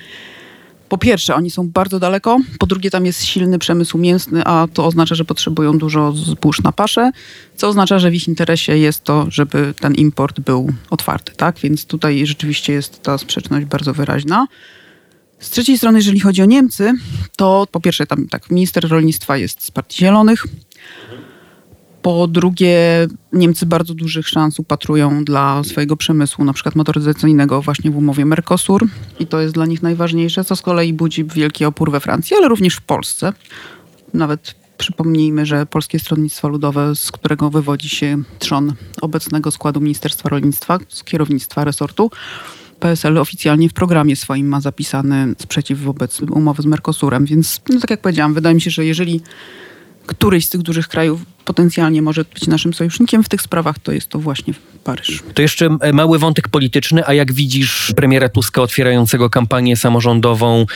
po 0.90 0.98
pierwsze, 0.98 1.34
oni 1.34 1.50
są 1.50 1.68
bardzo 1.68 1.98
daleko, 1.98 2.38
po 2.58 2.66
drugie, 2.66 2.90
tam 2.90 3.06
jest 3.06 3.24
silny 3.24 3.58
przemysł 3.58 3.98
mięsny, 3.98 4.44
a 4.44 4.68
to 4.74 4.86
oznacza, 4.86 5.14
że 5.14 5.24
potrzebują 5.24 5.78
dużo 5.78 6.12
zbóż 6.12 6.62
na 6.62 6.72
paszę, 6.72 7.10
co 7.56 7.68
oznacza, 7.68 7.98
że 7.98 8.10
w 8.10 8.14
ich 8.14 8.28
interesie 8.28 8.78
jest 8.78 9.04
to, 9.04 9.26
żeby 9.28 9.74
ten 9.80 9.94
import 9.94 10.40
był 10.40 10.72
otwarty, 10.90 11.32
tak? 11.36 11.58
Więc 11.58 11.84
tutaj 11.84 12.26
rzeczywiście 12.26 12.72
jest 12.72 13.02
ta 13.02 13.18
sprzeczność 13.18 13.66
bardzo 13.66 13.94
wyraźna. 13.94 14.46
Z 15.38 15.50
trzeciej 15.50 15.78
strony, 15.78 15.98
jeżeli 15.98 16.20
chodzi 16.20 16.42
o 16.42 16.44
Niemcy, 16.44 16.92
to 17.36 17.66
po 17.70 17.80
pierwsze, 17.80 18.06
tam 18.06 18.28
tak, 18.28 18.50
minister 18.50 18.88
rolnictwa 18.88 19.36
jest 19.36 19.64
z 19.64 19.70
Partii 19.70 19.98
Zielonych, 19.98 20.46
po 22.02 22.26
drugie, 22.26 22.78
Niemcy 23.32 23.66
bardzo 23.66 23.94
dużych 23.94 24.28
szans 24.28 24.58
upatrują 24.58 25.24
dla 25.24 25.64
swojego 25.64 25.96
przemysłu, 25.96 26.44
na 26.44 26.52
przykład 26.52 26.76
motoryzacyjnego 26.76 27.62
właśnie 27.62 27.90
w 27.90 27.96
umowie 27.96 28.24
Mercosur 28.24 28.86
i 29.18 29.26
to 29.26 29.40
jest 29.40 29.54
dla 29.54 29.66
nich 29.66 29.82
najważniejsze, 29.82 30.44
co 30.44 30.56
z 30.56 30.62
kolei 30.62 30.92
budzi 30.92 31.24
wielki 31.24 31.64
opór 31.64 31.90
we 31.90 32.00
Francji, 32.00 32.36
ale 32.36 32.48
również 32.48 32.74
w 32.74 32.82
Polsce. 32.82 33.32
Nawet 34.14 34.54
przypomnijmy, 34.78 35.46
że 35.46 35.66
Polskie 35.66 35.98
Stronnictwo 35.98 36.48
Ludowe, 36.48 36.96
z 36.96 37.12
którego 37.12 37.50
wywodzi 37.50 37.88
się 37.88 38.22
trzon 38.38 38.72
obecnego 39.00 39.50
składu 39.50 39.80
Ministerstwa 39.80 40.28
Rolnictwa, 40.28 40.78
z 40.88 41.04
kierownictwa 41.04 41.64
resortu, 41.64 42.10
PSL 42.80 43.18
oficjalnie 43.18 43.68
w 43.68 43.72
programie 43.72 44.16
swoim 44.16 44.48
ma 44.48 44.60
zapisany 44.60 45.34
sprzeciw 45.38 45.80
wobec 45.80 46.20
umowy 46.20 46.62
z 46.62 46.66
Mercosurem, 46.66 47.24
więc 47.24 47.60
no 47.70 47.80
tak 47.80 47.90
jak 47.90 48.00
powiedziałam, 48.00 48.34
wydaje 48.34 48.54
mi 48.54 48.60
się, 48.60 48.70
że 48.70 48.86
jeżeli 48.86 49.20
któryś 50.10 50.46
z 50.46 50.48
tych 50.48 50.62
dużych 50.62 50.88
krajów 50.88 51.20
potencjalnie 51.44 52.02
może 52.02 52.24
być 52.24 52.46
naszym 52.46 52.74
sojusznikiem 52.74 53.24
w 53.24 53.28
tych 53.28 53.42
sprawach, 53.42 53.78
to 53.78 53.92
jest 53.92 54.08
to 54.08 54.18
właśnie 54.18 54.54
Paryż. 54.84 55.22
To 55.34 55.42
jeszcze 55.42 55.76
e, 55.80 55.92
mały 55.92 56.18
wątek 56.18 56.48
polityczny, 56.48 57.06
a 57.06 57.14
jak 57.14 57.32
widzisz 57.32 57.92
premiera 57.96 58.28
Tuska 58.28 58.62
otwierającego 58.62 59.30
kampanię 59.30 59.76
samorządową 59.76 60.66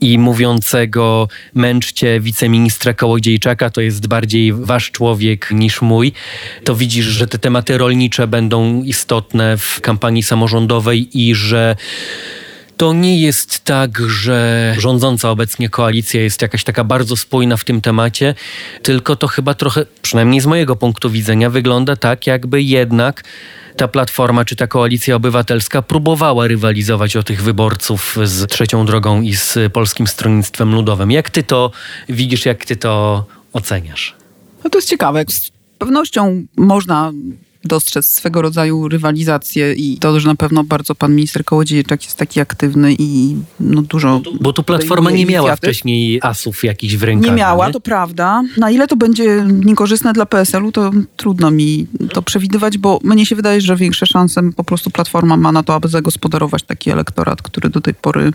i 0.00 0.18
mówiącego 0.18 1.28
męczcie 1.54 2.20
wiceministra 2.20 2.94
Kołodziejczaka, 2.94 3.70
to 3.70 3.80
jest 3.80 4.06
bardziej 4.06 4.52
wasz 4.52 4.90
człowiek 4.90 5.50
niż 5.50 5.82
mój, 5.82 6.12
to 6.64 6.76
widzisz, 6.76 7.06
że 7.06 7.26
te 7.26 7.38
tematy 7.38 7.78
rolnicze 7.78 8.26
będą 8.26 8.82
istotne 8.82 9.56
w 9.56 9.80
kampanii 9.80 10.22
samorządowej 10.22 11.20
i 11.20 11.34
że 11.34 11.76
to 12.76 12.92
nie 12.92 13.20
jest 13.20 13.64
tak, 13.64 13.98
że 14.06 14.74
rządząca 14.78 15.30
obecnie 15.30 15.68
koalicja 15.68 16.22
jest 16.22 16.42
jakaś 16.42 16.64
taka 16.64 16.84
bardzo 16.84 17.16
spójna 17.16 17.56
w 17.56 17.64
tym 17.64 17.80
temacie, 17.80 18.34
tylko 18.82 19.16
to 19.16 19.26
chyba 19.26 19.54
trochę, 19.54 19.86
przynajmniej 20.02 20.40
z 20.40 20.46
mojego 20.46 20.76
punktu 20.76 21.10
widzenia, 21.10 21.50
wygląda 21.50 21.96
tak, 21.96 22.26
jakby 22.26 22.62
jednak 22.62 23.24
ta 23.76 23.88
platforma 23.88 24.44
czy 24.44 24.56
ta 24.56 24.66
koalicja 24.66 25.16
obywatelska 25.16 25.82
próbowała 25.82 26.46
rywalizować 26.46 27.16
o 27.16 27.22
tych 27.22 27.42
wyborców 27.42 28.16
z 28.24 28.50
trzecią 28.50 28.86
drogą 28.86 29.22
i 29.22 29.34
z 29.34 29.72
polskim 29.72 30.06
stronnictwem 30.06 30.74
ludowym. 30.74 31.10
Jak 31.10 31.30
ty 31.30 31.42
to 31.42 31.70
widzisz, 32.08 32.46
jak 32.46 32.64
ty 32.64 32.76
to 32.76 33.24
oceniasz? 33.52 34.16
No 34.64 34.70
to 34.70 34.78
jest 34.78 34.88
ciekawe. 34.88 35.24
Z 35.28 35.50
pewnością 35.78 36.46
można 36.56 37.12
dostrzec 37.64 38.06
swego 38.06 38.42
rodzaju 38.42 38.88
rywalizację 38.88 39.72
i 39.72 39.98
to, 39.98 40.20
że 40.20 40.28
na 40.28 40.34
pewno 40.34 40.64
bardzo 40.64 40.94
pan 40.94 41.14
minister 41.14 41.44
Kołodziejczak 41.44 42.04
jest 42.04 42.16
taki 42.16 42.40
aktywny 42.40 42.94
i 42.98 43.36
no 43.60 43.82
dużo... 43.82 44.08
Bo 44.08 44.20
tu, 44.20 44.38
bo 44.40 44.52
tu 44.52 44.62
Platforma 44.62 45.10
nie 45.10 45.26
miała 45.26 45.56
wcześniej 45.56 46.20
asów 46.22 46.64
jakichś 46.64 46.94
w 46.94 47.02
rękach. 47.02 47.30
Nie 47.30 47.36
miała, 47.36 47.66
nie? 47.66 47.72
to 47.72 47.80
prawda. 47.80 48.42
Na 48.56 48.70
ile 48.70 48.86
to 48.86 48.96
będzie 48.96 49.44
niekorzystne 49.64 50.12
dla 50.12 50.26
PSL-u, 50.26 50.72
to 50.72 50.90
trudno 51.16 51.50
mi 51.50 51.86
to 52.12 52.22
przewidywać, 52.22 52.78
bo 52.78 53.00
mnie 53.04 53.26
się 53.26 53.36
wydaje, 53.36 53.60
że 53.60 53.76
większe 53.76 54.06
szanse 54.06 54.52
po 54.56 54.64
prostu 54.64 54.90
Platforma 54.90 55.36
ma 55.36 55.52
na 55.52 55.62
to, 55.62 55.74
aby 55.74 55.88
zagospodarować 55.88 56.62
taki 56.62 56.90
elektorat, 56.90 57.42
który 57.42 57.70
do 57.70 57.80
tej 57.80 57.94
pory 57.94 58.32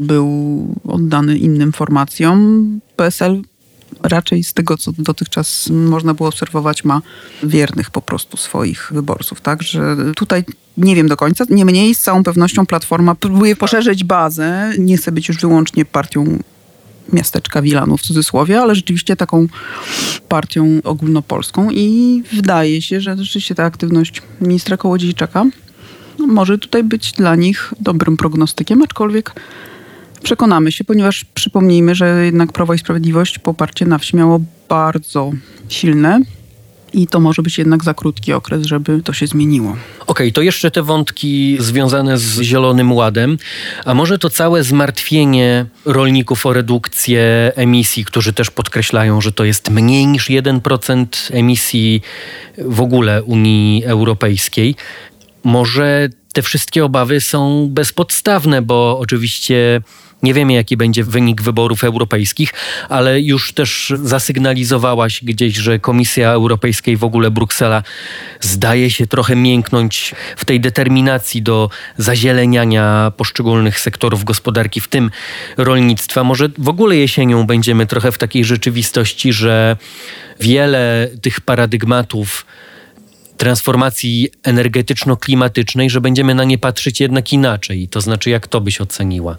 był 0.00 0.66
oddany 0.84 1.38
innym 1.38 1.72
formacjom. 1.72 2.80
PSL 2.96 3.42
raczej 4.02 4.44
z 4.44 4.52
tego, 4.52 4.76
co 4.76 4.92
dotychczas 4.98 5.68
można 5.70 6.14
było 6.14 6.28
obserwować, 6.28 6.84
ma 6.84 7.02
wiernych 7.42 7.90
po 7.90 8.02
prostu 8.02 8.36
swoich 8.36 8.88
wyborców. 8.94 9.40
Także 9.40 9.96
tutaj 10.16 10.44
nie 10.76 10.96
wiem 10.96 11.08
do 11.08 11.16
końca. 11.16 11.44
Niemniej 11.50 11.94
z 11.94 12.00
całą 12.00 12.22
pewnością 12.22 12.66
Platforma 12.66 13.14
próbuje 13.14 13.56
poszerzyć 13.56 14.04
bazę. 14.04 14.72
Nie 14.78 14.96
chce 14.96 15.12
być 15.12 15.28
już 15.28 15.38
wyłącznie 15.38 15.84
partią 15.84 16.38
miasteczka 17.12 17.62
Wilanu 17.62 17.96
w 17.96 18.02
cudzysłowie, 18.02 18.60
ale 18.60 18.74
rzeczywiście 18.74 19.16
taką 19.16 19.46
partią 20.28 20.80
ogólnopolską 20.84 21.70
i 21.70 22.22
wydaje 22.32 22.82
się, 22.82 23.00
że 23.00 23.16
rzeczywiście 23.16 23.54
ta 23.54 23.64
aktywność 23.64 24.22
ministra 24.40 24.76
Kołodziejczaka 24.76 25.44
może 26.18 26.58
tutaj 26.58 26.84
być 26.84 27.12
dla 27.12 27.36
nich 27.36 27.74
dobrym 27.80 28.16
prognostykiem, 28.16 28.82
aczkolwiek 28.82 29.32
Przekonamy 30.22 30.72
się, 30.72 30.84
ponieważ 30.84 31.24
przypomnijmy, 31.24 31.94
że 31.94 32.24
jednak 32.24 32.52
Prawo 32.52 32.74
i 32.74 32.78
Sprawiedliwość 32.78 33.38
poparcie 33.38 33.86
na 33.86 33.98
wsi 33.98 34.16
miało 34.16 34.40
bardzo 34.68 35.30
silne. 35.68 36.20
I 36.92 37.06
to 37.06 37.20
może 37.20 37.42
być 37.42 37.58
jednak 37.58 37.84
za 37.84 37.94
krótki 37.94 38.32
okres, 38.32 38.66
żeby 38.66 39.02
to 39.02 39.12
się 39.12 39.26
zmieniło. 39.26 39.70
Okej, 39.70 39.80
okay, 40.06 40.32
to 40.32 40.42
jeszcze 40.42 40.70
te 40.70 40.82
wątki 40.82 41.56
związane 41.60 42.18
z 42.18 42.40
Zielonym 42.40 42.92
Ładem. 42.92 43.38
A 43.84 43.94
może 43.94 44.18
to 44.18 44.30
całe 44.30 44.64
zmartwienie 44.64 45.66
rolników 45.84 46.46
o 46.46 46.52
redukcję 46.52 47.52
emisji, 47.56 48.04
którzy 48.04 48.32
też 48.32 48.50
podkreślają, 48.50 49.20
że 49.20 49.32
to 49.32 49.44
jest 49.44 49.70
mniej 49.70 50.06
niż 50.06 50.30
1% 50.30 51.06
emisji 51.30 52.02
w 52.58 52.80
ogóle 52.80 53.22
Unii 53.22 53.84
Europejskiej. 53.84 54.74
Może 55.44 56.08
te 56.32 56.42
wszystkie 56.42 56.84
obawy 56.84 57.20
są 57.20 57.68
bezpodstawne, 57.70 58.62
bo 58.62 58.98
oczywiście 58.98 59.82
nie 60.22 60.34
wiemy, 60.34 60.52
jaki 60.52 60.76
będzie 60.76 61.04
wynik 61.04 61.42
wyborów 61.42 61.84
europejskich, 61.84 62.52
ale 62.88 63.20
już 63.20 63.52
też 63.52 63.92
zasygnalizowałaś 64.02 65.24
gdzieś, 65.24 65.56
że 65.56 65.78
Komisja 65.78 66.30
Europejska 66.30 66.90
i 66.90 66.96
w 66.96 67.04
ogóle 67.04 67.30
Bruksela 67.30 67.82
zdaje 68.40 68.90
się 68.90 69.06
trochę 69.06 69.36
mięknąć 69.36 70.14
w 70.36 70.44
tej 70.44 70.60
determinacji 70.60 71.42
do 71.42 71.70
zazieleniania 71.96 73.12
poszczególnych 73.16 73.80
sektorów 73.80 74.24
gospodarki, 74.24 74.80
w 74.80 74.88
tym 74.88 75.10
rolnictwa. 75.56 76.24
Może 76.24 76.48
w 76.58 76.68
ogóle 76.68 76.96
jesienią 76.96 77.46
będziemy 77.46 77.86
trochę 77.86 78.12
w 78.12 78.18
takiej 78.18 78.44
rzeczywistości, 78.44 79.32
że 79.32 79.76
wiele 80.40 81.08
tych 81.22 81.40
paradygmatów, 81.40 82.46
transformacji 83.36 84.28
energetyczno-klimatycznej, 84.42 85.90
że 85.90 86.00
będziemy 86.00 86.34
na 86.34 86.44
nie 86.44 86.58
patrzeć 86.58 87.00
jednak 87.00 87.32
inaczej. 87.32 87.88
To 87.88 88.00
znaczy, 88.00 88.30
jak 88.30 88.46
to 88.46 88.60
byś 88.60 88.80
oceniła? 88.80 89.36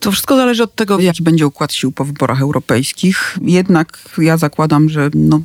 To 0.00 0.12
wszystko 0.12 0.36
zależy 0.36 0.62
od 0.62 0.74
tego, 0.74 1.00
jaki 1.00 1.22
będzie 1.22 1.46
układ 1.46 1.72
sił 1.72 1.92
po 1.92 2.04
wyborach 2.04 2.40
europejskich. 2.42 3.38
Jednak 3.42 3.98
ja 4.18 4.36
zakładam, 4.36 4.88
że 4.88 5.10
no, 5.14 5.40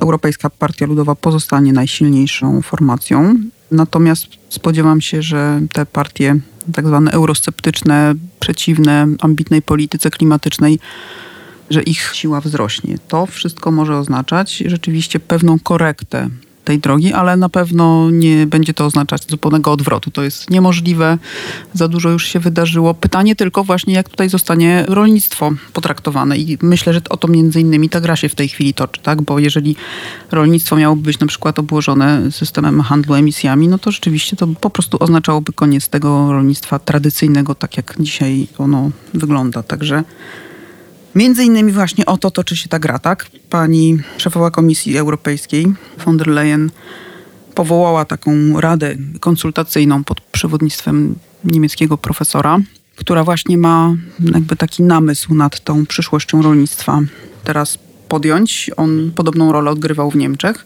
Europejska 0.00 0.50
Partia 0.50 0.86
Ludowa 0.86 1.14
pozostanie 1.14 1.72
najsilniejszą 1.72 2.62
formacją. 2.62 3.34
Natomiast 3.70 4.26
spodziewam 4.48 5.00
się, 5.00 5.22
że 5.22 5.60
te 5.72 5.86
partie 5.86 6.40
tak 6.72 6.86
zwane 6.86 7.10
eurosceptyczne, 7.10 8.14
przeciwne 8.40 9.06
ambitnej 9.20 9.62
polityce 9.62 10.10
klimatycznej, 10.10 10.78
że 11.70 11.82
ich 11.82 12.10
siła 12.14 12.40
wzrośnie. 12.40 12.98
To 13.08 13.26
wszystko 13.26 13.70
może 13.70 13.96
oznaczać 13.96 14.56
rzeczywiście 14.66 15.20
pewną 15.20 15.58
korektę 15.58 16.28
tej 16.64 16.78
drogi, 16.78 17.12
ale 17.12 17.36
na 17.36 17.48
pewno 17.48 18.10
nie 18.10 18.46
będzie 18.46 18.74
to 18.74 18.86
oznaczać 18.86 19.30
zupełnego 19.30 19.72
odwrotu. 19.72 20.10
To 20.10 20.22
jest 20.22 20.50
niemożliwe, 20.50 21.18
za 21.74 21.88
dużo 21.88 22.10
już 22.10 22.26
się 22.26 22.40
wydarzyło. 22.40 22.94
Pytanie 22.94 23.36
tylko 23.36 23.64
właśnie, 23.64 23.94
jak 23.94 24.08
tutaj 24.08 24.28
zostanie 24.28 24.84
rolnictwo 24.88 25.50
potraktowane 25.72 26.38
i 26.38 26.58
myślę, 26.62 26.92
że 26.92 27.00
o 27.10 27.16
to 27.16 27.28
między 27.28 27.60
innymi 27.60 27.88
ta 27.88 28.00
gra 28.00 28.16
się 28.16 28.28
w 28.28 28.34
tej 28.34 28.48
chwili 28.48 28.74
toczy, 28.74 29.00
tak? 29.02 29.22
bo 29.22 29.38
jeżeli 29.38 29.76
rolnictwo 30.30 30.76
miałoby 30.76 31.02
być 31.02 31.18
na 31.18 31.26
przykład 31.26 31.58
obłożone 31.58 32.32
systemem 32.32 32.80
handlu 32.80 33.14
emisjami, 33.14 33.68
no 33.68 33.78
to 33.78 33.90
rzeczywiście 33.90 34.36
to 34.36 34.46
po 34.46 34.70
prostu 34.70 34.96
oznaczałoby 35.00 35.52
koniec 35.52 35.88
tego 35.88 36.32
rolnictwa 36.32 36.78
tradycyjnego, 36.78 37.54
tak 37.54 37.76
jak 37.76 37.94
dzisiaj 38.00 38.46
ono 38.58 38.90
wygląda. 39.14 39.62
Także 39.62 40.04
Między 41.14 41.44
innymi 41.44 41.72
właśnie 41.72 42.06
o 42.06 42.16
to 42.16 42.30
toczy 42.30 42.56
się 42.56 42.68
ta 42.68 42.78
gra, 42.78 42.98
tak? 42.98 43.26
Pani 43.50 43.98
szefowa 44.16 44.50
Komisji 44.50 44.98
Europejskiej, 44.98 45.66
von 46.04 46.16
der 46.16 46.28
Leyen, 46.28 46.70
powołała 47.54 48.04
taką 48.04 48.60
radę 48.60 48.94
konsultacyjną 49.20 50.04
pod 50.04 50.20
przewodnictwem 50.20 51.14
niemieckiego 51.44 51.98
profesora, 51.98 52.58
która 52.96 53.24
właśnie 53.24 53.58
ma 53.58 53.94
jakby 54.34 54.56
taki 54.56 54.82
namysł 54.82 55.34
nad 55.34 55.64
tą 55.64 55.86
przyszłością 55.86 56.42
rolnictwa 56.42 57.00
teraz 57.44 57.78
podjąć. 58.08 58.70
On 58.76 59.10
podobną 59.14 59.52
rolę 59.52 59.70
odgrywał 59.70 60.10
w 60.10 60.16
Niemczech. 60.16 60.64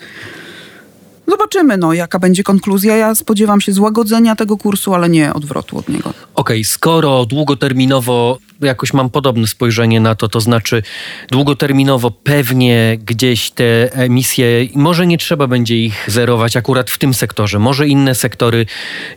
Zobaczymy, 1.29 1.77
no, 1.77 1.93
jaka 1.93 2.19
będzie 2.19 2.43
konkluzja. 2.43 2.97
Ja 2.97 3.15
spodziewam 3.15 3.61
się 3.61 3.73
złagodzenia 3.73 4.37
tego 4.37 4.57
kursu, 4.57 4.95
ale 4.95 5.09
nie 5.09 5.35
odwrotu 5.35 5.79
od 5.79 5.89
niego. 5.89 6.11
Okej, 6.11 6.25
okay, 6.35 6.65
skoro 6.65 7.27
długoterminowo 7.27 8.39
jakoś 8.65 8.93
mam 8.93 9.11
podobne 9.11 9.47
spojrzenie 9.47 10.01
na 10.01 10.15
to, 10.15 10.29
to 10.29 10.41
znaczy 10.41 10.83
długoterminowo 11.31 12.11
pewnie 12.11 12.99
gdzieś 13.05 13.51
te 13.51 13.93
emisje, 13.93 14.47
może 14.75 15.07
nie 15.07 15.19
trzeba 15.19 15.47
będzie 15.47 15.79
ich 15.79 16.05
zerować 16.07 16.57
akurat 16.57 16.91
w 16.91 16.99
tym 16.99 17.15
sektorze, 17.15 17.59
może 17.59 17.89
inne 17.89 18.15
sektory 18.15 18.67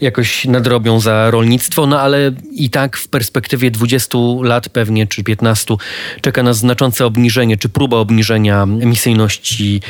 jakoś 0.02 0.46
nadrobią 0.46 1.00
za 1.00 1.32
rolnictwo, 1.32 1.86
no 1.86 2.02
ale 2.02 2.32
i 2.52 2.70
tak 2.70 2.98
w 2.98 3.08
perspektywie 3.08 3.72
20 3.72 4.18
lat 4.42 4.70
pewnie, 4.70 5.08
czy 5.08 5.24
15 5.24 5.76
czeka 6.22 6.44
nas 6.44 6.58
znaczące 6.58 7.06
obniżenie, 7.06 7.58
czy 7.58 7.70
próba 7.70 7.98
obniżenia 7.98 8.64
emisyjności 8.64 9.82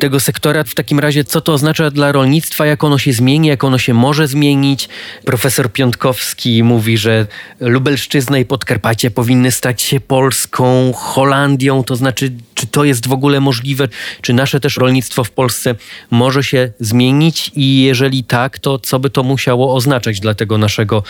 tego 0.00 0.20
sektora. 0.20 0.64
W 0.64 0.74
takim 0.74 0.98
razie, 0.98 1.24
co 1.24 1.40
to 1.40 1.52
oznacza 1.52 1.90
dla 1.90 2.12
rolnictwa, 2.12 2.66
jak 2.66 2.84
ono 2.84 2.98
się 2.98 3.12
zmieni, 3.12 3.48
jak 3.48 3.64
ono 3.64 3.78
się 3.78 3.94
może 3.94 4.28
zmienić? 4.28 4.88
Profesor 5.24 5.72
Piątkowski 5.72 6.62
mówi, 6.62 6.98
że 6.98 7.26
Lubelszczyzna 7.60 8.38
i 8.38 8.44
Podkarpacie 8.44 8.71
powinny 9.14 9.50
stać 9.50 9.82
się 9.82 10.00
Polską, 10.00 10.92
Holandią, 10.92 11.84
to 11.84 11.96
znaczy, 11.96 12.32
czy 12.54 12.66
to 12.66 12.84
jest 12.84 13.08
w 13.08 13.12
ogóle 13.12 13.40
możliwe? 13.40 13.88
Czy 14.20 14.32
nasze 14.32 14.60
też 14.60 14.76
rolnictwo 14.76 15.24
w 15.24 15.30
Polsce 15.30 15.74
może 16.10 16.44
się 16.44 16.72
zmienić? 16.80 17.50
I 17.54 17.82
jeżeli 17.82 18.24
tak, 18.24 18.58
to 18.58 18.78
co 18.78 18.98
by 18.98 19.10
to 19.10 19.22
musiało 19.22 19.74
oznaczać 19.74 20.20
dla 20.20 20.34
tego 20.34 20.58
naszego 20.58 21.02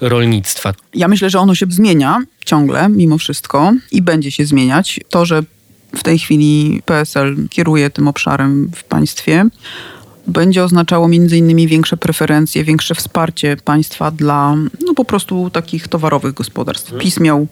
rolnictwa? 0.00 0.74
Ja 0.94 1.08
myślę, 1.08 1.30
że 1.30 1.38
ono 1.38 1.54
się 1.54 1.66
zmienia 1.68 2.22
ciągle, 2.44 2.88
mimo 2.88 3.18
wszystko, 3.18 3.72
i 3.92 4.02
będzie 4.02 4.30
się 4.30 4.46
zmieniać. 4.46 5.00
To, 5.10 5.24
że 5.24 5.42
w 5.96 6.02
tej 6.02 6.18
chwili 6.18 6.82
PSL 6.86 7.36
kieruje 7.50 7.90
tym 7.90 8.08
obszarem 8.08 8.70
w 8.74 8.84
państwie, 8.84 9.44
będzie 10.26 10.64
oznaczało 10.64 11.08
między 11.08 11.36
innymi 11.36 11.68
większe 11.68 11.96
preferencje, 11.96 12.64
większe 12.64 12.94
wsparcie 12.94 13.56
państwa 13.64 14.10
dla 14.10 14.56
no 14.86 14.94
po 14.94 15.04
prostu 15.04 15.50
takich 15.50 15.88
towarowych 15.88 16.34
gospodarstw. 16.34 16.86
Mhm. 16.86 17.02
PiS 17.02 17.20
miał 17.20 17.46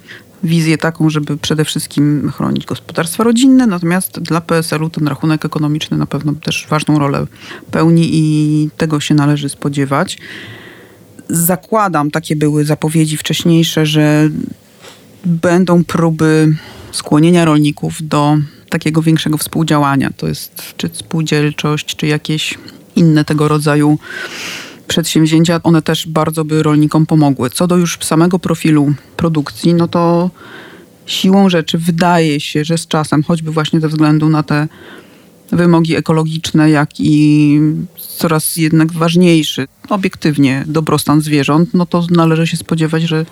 wizję 0.44 0.78
taką, 0.78 1.10
żeby 1.10 1.36
przede 1.36 1.64
wszystkim 1.64 2.32
chronić 2.36 2.66
gospodarstwa 2.66 3.24
rodzinne, 3.24 3.66
natomiast 3.66 4.20
dla 4.20 4.40
PSL-u 4.40 4.90
ten 4.90 5.08
rachunek 5.08 5.44
ekonomiczny 5.44 5.96
na 5.96 6.06
pewno 6.06 6.32
też 6.32 6.66
ważną 6.70 6.98
rolę 6.98 7.26
pełni 7.70 8.08
i 8.12 8.70
tego 8.76 9.00
się 9.00 9.14
należy 9.14 9.48
spodziewać. 9.48 10.18
Zakładam, 11.28 12.10
takie 12.10 12.36
były 12.36 12.64
zapowiedzi 12.64 13.16
wcześniejsze, 13.16 13.86
że 13.86 14.30
będą 15.24 15.84
próby 15.84 16.54
skłonienia 16.92 17.44
rolników 17.44 17.96
do 18.00 18.38
takiego 18.72 19.02
większego 19.02 19.38
współdziałania. 19.38 20.10
To 20.16 20.28
jest 20.28 20.74
czy 20.76 20.90
spółdzielczość, 20.92 21.96
czy 21.96 22.06
jakieś 22.06 22.58
inne 22.96 23.24
tego 23.24 23.48
rodzaju 23.48 23.98
przedsięwzięcia, 24.88 25.60
one 25.62 25.82
też 25.82 26.06
bardzo 26.06 26.44
by 26.44 26.62
rolnikom 26.62 27.06
pomogły. 27.06 27.50
Co 27.50 27.66
do 27.66 27.76
już 27.76 27.98
samego 28.00 28.38
profilu 28.38 28.94
produkcji, 29.16 29.74
no 29.74 29.88
to 29.88 30.30
siłą 31.06 31.48
rzeczy 31.48 31.78
wydaje 31.78 32.40
się, 32.40 32.64
że 32.64 32.78
z 32.78 32.86
czasem, 32.86 33.22
choćby 33.22 33.50
właśnie 33.50 33.80
ze 33.80 33.88
względu 33.88 34.28
na 34.28 34.42
te 34.42 34.68
wymogi 35.52 35.96
ekologiczne, 35.96 36.70
jak 36.70 36.90
i 36.98 37.60
coraz 38.18 38.56
jednak 38.56 38.92
ważniejszy, 38.92 39.68
obiektywnie, 39.88 40.64
dobrostan 40.66 41.20
zwierząt, 41.20 41.74
no 41.74 41.86
to 41.86 42.06
należy 42.10 42.46
się 42.46 42.56
spodziewać, 42.56 43.02
że 43.02 43.26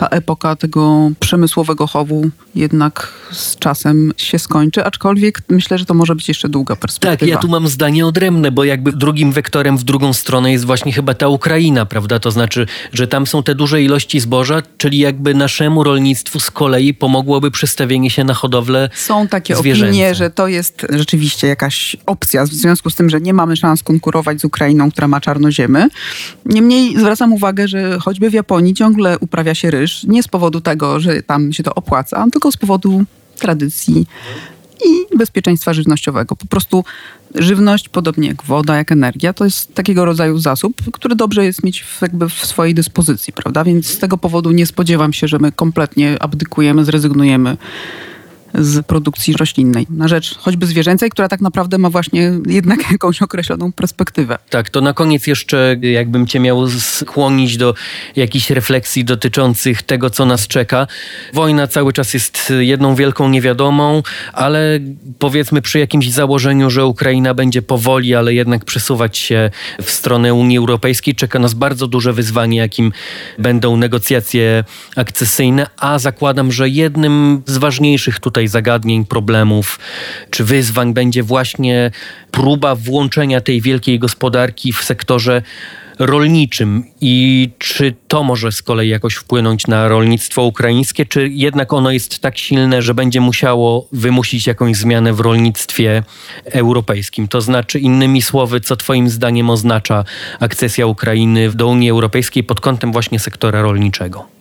ta 0.00 0.06
epoka 0.06 0.56
tego 0.56 1.10
przemysłowego 1.20 1.86
chowu 1.86 2.30
jednak 2.54 3.12
z 3.32 3.56
czasem 3.56 4.12
się 4.16 4.38
skończy, 4.38 4.84
aczkolwiek 4.84 5.42
myślę, 5.48 5.78
że 5.78 5.84
to 5.84 5.94
może 5.94 6.14
być 6.14 6.28
jeszcze 6.28 6.48
długa 6.48 6.76
perspektywa. 6.76 7.16
Tak, 7.16 7.28
ja 7.28 7.36
tu 7.36 7.48
mam 7.48 7.68
zdanie 7.68 8.06
odrębne, 8.06 8.52
bo 8.52 8.64
jakby 8.64 8.92
drugim 8.92 9.32
wektorem 9.32 9.78
w 9.78 9.84
drugą 9.84 10.12
stronę 10.12 10.52
jest 10.52 10.64
właśnie 10.64 10.92
chyba 10.92 11.14
ta 11.14 11.28
Ukraina, 11.28 11.86
prawda? 11.86 12.18
To 12.18 12.30
znaczy, 12.30 12.66
że 12.92 13.08
tam 13.08 13.26
są 13.26 13.42
te 13.42 13.54
duże 13.54 13.82
ilości 13.82 14.20
zboża, 14.20 14.62
czyli 14.78 14.98
jakby 14.98 15.34
naszemu 15.34 15.84
rolnictwu 15.84 16.40
z 16.40 16.50
kolei 16.50 16.94
pomogłoby 16.94 17.50
przestawienie 17.50 18.10
się 18.10 18.24
na 18.24 18.34
hodowlę 18.34 18.90
Są 18.94 19.28
takie 19.28 19.56
zwierzęce. 19.56 19.90
opinie, 19.90 20.14
że 20.14 20.30
to 20.30 20.48
jest 20.48 20.86
rzeczywiście 20.90 21.46
jakaś 21.46 21.96
opcja, 22.06 22.44
w 22.44 22.48
związku 22.48 22.90
z 22.90 22.94
tym, 22.94 23.10
że 23.10 23.20
nie 23.20 23.34
mamy 23.34 23.56
szans 23.56 23.82
konkurować 23.82 24.40
z 24.40 24.44
Ukrainą, 24.44 24.90
która 24.90 25.08
ma 25.08 25.20
czarnoziemy. 25.20 25.88
Niemniej 26.46 26.96
zwracam 26.96 27.32
uwagę, 27.32 27.68
że 27.68 27.98
choćby 27.98 28.30
w 28.30 28.34
Japonii 28.34 28.74
ciągle 28.74 29.18
uprawia 29.18 29.54
się 29.54 29.70
ryż, 29.70 29.89
nie 30.04 30.22
z 30.22 30.28
powodu 30.28 30.60
tego, 30.60 31.00
że 31.00 31.22
tam 31.22 31.52
się 31.52 31.62
to 31.62 31.74
opłaca, 31.74 32.26
tylko 32.32 32.52
z 32.52 32.56
powodu 32.56 33.04
tradycji 33.38 34.06
i 34.86 35.16
bezpieczeństwa 35.18 35.72
żywnościowego. 35.72 36.36
Po 36.36 36.46
prostu 36.46 36.84
żywność, 37.34 37.88
podobnie 37.88 38.28
jak 38.28 38.42
woda, 38.42 38.76
jak 38.76 38.92
energia, 38.92 39.32
to 39.32 39.44
jest 39.44 39.74
takiego 39.74 40.04
rodzaju 40.04 40.38
zasób, 40.38 40.76
który 40.92 41.16
dobrze 41.16 41.44
jest 41.44 41.64
mieć 41.64 41.82
w, 41.82 42.02
jakby 42.02 42.28
w 42.28 42.46
swojej 42.46 42.74
dyspozycji, 42.74 43.32
prawda? 43.32 43.64
Więc 43.64 43.86
z 43.86 43.98
tego 43.98 44.18
powodu 44.18 44.50
nie 44.50 44.66
spodziewam 44.66 45.12
się, 45.12 45.28
że 45.28 45.38
my 45.38 45.52
kompletnie 45.52 46.22
abdykujemy, 46.22 46.84
zrezygnujemy 46.84 47.56
z 48.54 48.86
produkcji 48.86 49.34
roślinnej 49.34 49.86
na 49.90 50.08
rzecz 50.08 50.38
choćby 50.38 50.66
zwierzęcej, 50.66 51.10
która 51.10 51.28
tak 51.28 51.40
naprawdę 51.40 51.78
ma 51.78 51.90
właśnie 51.90 52.32
jednak 52.46 52.80
jakąś 52.92 53.22
określoną 53.22 53.72
perspektywę. 53.72 54.38
Tak, 54.50 54.70
to 54.70 54.80
na 54.80 54.92
koniec 54.92 55.26
jeszcze 55.26 55.76
jakbym 55.82 56.26
cię 56.26 56.40
miał 56.40 56.70
skłonić 56.70 57.56
do 57.56 57.74
jakichś 58.16 58.50
refleksji 58.50 59.04
dotyczących 59.04 59.82
tego, 59.82 60.10
co 60.10 60.26
nas 60.26 60.46
czeka. 60.46 60.86
Wojna 61.34 61.66
cały 61.66 61.92
czas 61.92 62.14
jest 62.14 62.52
jedną 62.58 62.94
wielką 62.94 63.28
niewiadomą, 63.28 64.02
ale 64.32 64.80
powiedzmy 65.18 65.62
przy 65.62 65.78
jakimś 65.78 66.10
założeniu, 66.10 66.70
że 66.70 66.86
Ukraina 66.86 67.34
będzie 67.34 67.62
powoli, 67.62 68.14
ale 68.14 68.34
jednak 68.34 68.64
przesuwać 68.64 69.18
się 69.18 69.50
w 69.82 69.90
stronę 69.90 70.34
Unii 70.34 70.58
Europejskiej, 70.58 71.14
czeka 71.14 71.38
nas 71.38 71.54
bardzo 71.54 71.86
duże 71.86 72.12
wyzwanie, 72.12 72.58
jakim 72.58 72.92
będą 73.38 73.76
negocjacje 73.76 74.64
akcesyjne, 74.96 75.66
a 75.76 75.98
zakładam, 75.98 76.52
że 76.52 76.68
jednym 76.68 77.42
z 77.46 77.58
ważniejszych 77.58 78.20
tutaj 78.20 78.39
tutaj 78.40 78.48
zagadnień, 78.48 79.04
problemów 79.04 79.78
czy 80.30 80.44
wyzwań 80.44 80.94
będzie 80.94 81.22
właśnie 81.22 81.90
próba 82.30 82.74
włączenia 82.74 83.40
tej 83.40 83.60
wielkiej 83.60 83.98
gospodarki 83.98 84.72
w 84.72 84.84
sektorze 84.84 85.42
rolniczym 85.98 86.84
i 87.00 87.50
czy 87.58 87.94
to 88.08 88.22
może 88.22 88.52
z 88.52 88.62
kolei 88.62 88.88
jakoś 88.88 89.14
wpłynąć 89.14 89.66
na 89.66 89.88
rolnictwo 89.88 90.42
ukraińskie, 90.42 91.06
czy 91.06 91.28
jednak 91.28 91.72
ono 91.72 91.90
jest 91.90 92.18
tak 92.18 92.38
silne, 92.38 92.82
że 92.82 92.94
będzie 92.94 93.20
musiało 93.20 93.88
wymusić 93.92 94.46
jakąś 94.46 94.76
zmianę 94.76 95.12
w 95.12 95.20
rolnictwie 95.20 96.02
europejskim? 96.44 97.28
To 97.28 97.40
znaczy, 97.40 97.78
innymi 97.78 98.22
słowy, 98.22 98.60
co 98.60 98.76
Twoim 98.76 99.08
zdaniem 99.08 99.50
oznacza 99.50 100.04
akcesja 100.40 100.86
Ukrainy 100.86 101.50
do 101.50 101.68
Unii 101.68 101.90
Europejskiej 101.90 102.44
pod 102.44 102.60
kątem 102.60 102.92
właśnie 102.92 103.18
sektora 103.18 103.62
rolniczego? 103.62 104.39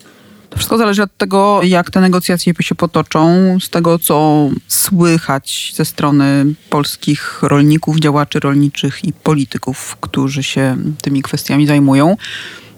To 0.50 0.58
wszystko 0.58 0.78
zależy 0.78 1.04
od 1.04 1.18
tego, 1.18 1.64
jak 1.64 1.92
te 1.92 2.02
negocjacje 2.02 2.54
się 2.60 2.76
potoczą. 2.76 3.58
Z 3.62 3.70
tego, 3.70 4.00
co 4.00 4.50
słychać 4.68 5.74
ze 5.76 5.86
strony 5.86 6.46
polskich 6.70 7.40
rolników, 7.42 8.00
działaczy 8.00 8.40
rolniczych 8.40 9.06
i 9.06 9.14
polityków, 9.14 9.98
którzy 10.02 10.44
się 10.44 10.78
tymi 11.02 11.22
kwestiami 11.22 11.68
zajmują, 11.68 12.18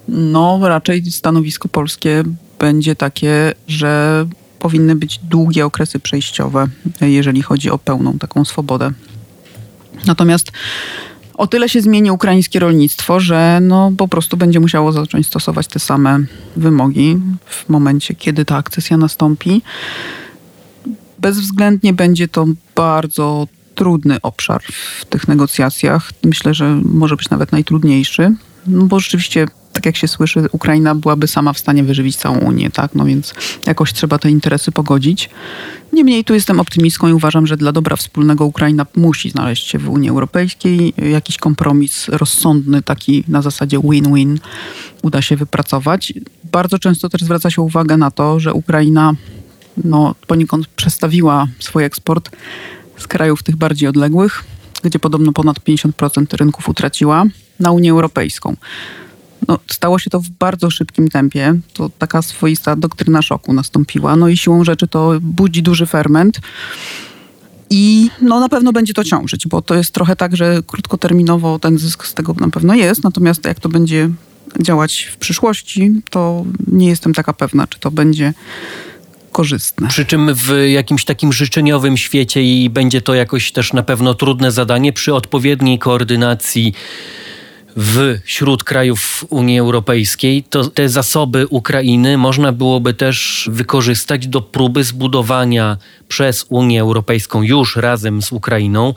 no 0.07 0.59
raczej 0.63 1.11
stanowisko 1.11 1.69
polskie 1.69 2.23
będzie 2.59 2.95
takie, 2.95 3.53
że 3.67 4.25
powinny 4.59 4.95
być 4.95 5.19
długie 5.23 5.65
okresy 5.65 5.99
przejściowe, 5.99 6.67
jeżeli 7.01 7.41
chodzi 7.41 7.69
o 7.69 7.77
pełną 7.77 8.17
taką 8.17 8.45
swobodę. 8.45 8.91
Natomiast 10.05 10.51
O 11.33 11.47
tyle 11.47 11.69
się 11.69 11.81
zmieni 11.81 12.11
ukraińskie 12.11 12.59
rolnictwo, 12.59 13.19
że 13.19 13.59
no 13.61 13.91
po 13.97 14.07
prostu 14.07 14.37
będzie 14.37 14.59
musiało 14.59 14.91
zacząć 14.91 15.27
stosować 15.27 15.67
te 15.67 15.79
same 15.79 16.19
wymogi 16.55 17.17
w 17.45 17.69
momencie, 17.69 18.15
kiedy 18.15 18.45
ta 18.45 18.57
akcesja 18.57 18.97
nastąpi. 18.97 19.61
Bezwzględnie 21.19 21.93
będzie 21.93 22.27
to 22.27 22.45
bardzo 22.75 23.47
trudny 23.75 24.21
obszar 24.21 24.63
w 24.99 25.05
tych 25.05 25.27
negocjacjach. 25.27 26.11
Myślę, 26.23 26.53
że 26.53 26.81
może 26.85 27.15
być 27.15 27.29
nawet 27.29 27.51
najtrudniejszy, 27.51 28.35
no 28.67 28.85
bo 28.85 28.99
rzeczywiście 28.99 29.47
tak 29.73 29.85
jak 29.85 29.95
się 29.95 30.07
słyszy, 30.07 30.47
Ukraina 30.51 30.95
byłaby 30.95 31.27
sama 31.27 31.53
w 31.53 31.59
stanie 31.59 31.83
wyżywić 31.83 32.15
całą 32.15 32.37
Unię, 32.37 32.69
tak? 32.71 32.95
No 32.95 33.05
więc 33.05 33.33
jakoś 33.65 33.93
trzeba 33.93 34.19
te 34.19 34.29
interesy 34.29 34.71
pogodzić. 34.71 35.29
Niemniej 35.93 36.23
tu 36.23 36.33
jestem 36.33 36.59
optymistką 36.59 37.07
i 37.07 37.13
uważam, 37.13 37.47
że 37.47 37.57
dla 37.57 37.71
dobra 37.71 37.95
wspólnego 37.95 38.45
Ukraina 38.45 38.85
musi 38.95 39.29
znaleźć 39.29 39.67
się 39.67 39.79
w 39.79 39.89
Unii 39.89 40.09
Europejskiej. 40.09 40.93
Jakiś 41.11 41.37
kompromis 41.37 42.07
rozsądny, 42.09 42.81
taki 42.81 43.23
na 43.27 43.41
zasadzie 43.41 43.79
win-win 43.83 44.39
uda 45.01 45.21
się 45.21 45.35
wypracować. 45.35 46.13
Bardzo 46.51 46.79
często 46.79 47.09
też 47.09 47.21
zwraca 47.21 47.49
się 47.49 47.61
uwagę 47.61 47.97
na 47.97 48.11
to, 48.11 48.39
że 48.39 48.53
Ukraina 48.53 49.13
no, 49.83 50.15
poniekąd 50.27 50.67
przestawiła 50.67 51.47
swój 51.59 51.83
eksport 51.83 52.29
z 52.97 53.07
krajów 53.07 53.43
tych 53.43 53.55
bardziej 53.55 53.89
odległych, 53.89 54.43
gdzie 54.83 54.99
podobno 54.99 55.33
ponad 55.33 55.59
50% 55.59 56.37
rynków 56.37 56.69
utraciła, 56.69 57.25
na 57.59 57.71
Unię 57.71 57.91
Europejską. 57.91 58.55
No, 59.47 59.59
stało 59.67 59.99
się 59.99 60.09
to 60.09 60.19
w 60.19 60.29
bardzo 60.29 60.69
szybkim 60.69 61.07
tempie. 61.07 61.59
To 61.73 61.89
taka 61.99 62.21
swoista 62.21 62.75
doktryna 62.75 63.21
szoku 63.21 63.53
nastąpiła. 63.53 64.15
No 64.15 64.27
i 64.27 64.37
siłą 64.37 64.63
rzeczy 64.63 64.87
to 64.87 65.13
budzi 65.21 65.63
duży 65.63 65.85
ferment. 65.85 66.39
I 67.69 68.09
no, 68.21 68.39
na 68.39 68.49
pewno 68.49 68.73
będzie 68.73 68.93
to 68.93 69.03
ciążyć, 69.03 69.47
bo 69.47 69.61
to 69.61 69.75
jest 69.75 69.93
trochę 69.93 70.15
tak, 70.15 70.37
że 70.37 70.61
krótkoterminowo 70.67 71.59
ten 71.59 71.77
zysk 71.77 72.05
z 72.05 72.13
tego 72.13 72.35
na 72.39 72.49
pewno 72.49 72.73
jest, 72.75 73.03
natomiast 73.03 73.45
jak 73.45 73.59
to 73.59 73.69
będzie 73.69 74.09
działać 74.61 75.09
w 75.13 75.17
przyszłości, 75.17 75.91
to 76.09 76.45
nie 76.67 76.87
jestem 76.87 77.13
taka 77.13 77.33
pewna, 77.33 77.67
czy 77.67 77.79
to 77.79 77.91
będzie 77.91 78.33
korzystne. 79.31 79.87
Przy 79.87 80.05
czym 80.05 80.35
w 80.35 80.51
jakimś 80.67 81.05
takim 81.05 81.33
życzeniowym 81.33 81.97
świecie 81.97 82.43
i 82.43 82.69
będzie 82.69 83.01
to 83.01 83.13
jakoś 83.13 83.51
też 83.51 83.73
na 83.73 83.83
pewno 83.83 84.13
trudne 84.13 84.51
zadanie 84.51 84.93
przy 84.93 85.13
odpowiedniej 85.13 85.79
koordynacji 85.79 86.73
wśród 88.25 88.63
krajów 88.63 89.25
Unii 89.29 89.59
Europejskiej, 89.59 90.43
to 90.43 90.69
te 90.69 90.89
zasoby 90.89 91.47
Ukrainy 91.47 92.17
można 92.17 92.51
byłoby 92.51 92.93
też 92.93 93.49
wykorzystać 93.51 94.27
do 94.27 94.41
próby 94.41 94.83
zbudowania 94.83 95.77
przez 96.07 96.45
Unię 96.49 96.81
Europejską 96.81 97.41
już 97.41 97.75
razem 97.75 98.21
z 98.21 98.31
Ukrainą 98.31 98.93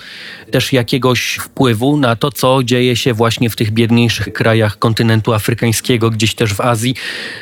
też 0.50 0.72
jakiegoś 0.72 1.38
wpływu 1.42 1.96
na 1.96 2.16
to, 2.16 2.30
co 2.32 2.62
dzieje 2.64 2.96
się 2.96 3.14
właśnie 3.14 3.50
w 3.50 3.56
tych 3.56 3.70
biedniejszych 3.70 4.32
krajach 4.32 4.78
kontynentu 4.78 5.32
afrykańskiego, 5.34 6.10
gdzieś 6.10 6.34
też 6.34 6.54
w 6.54 6.60
Azji. 6.60 6.94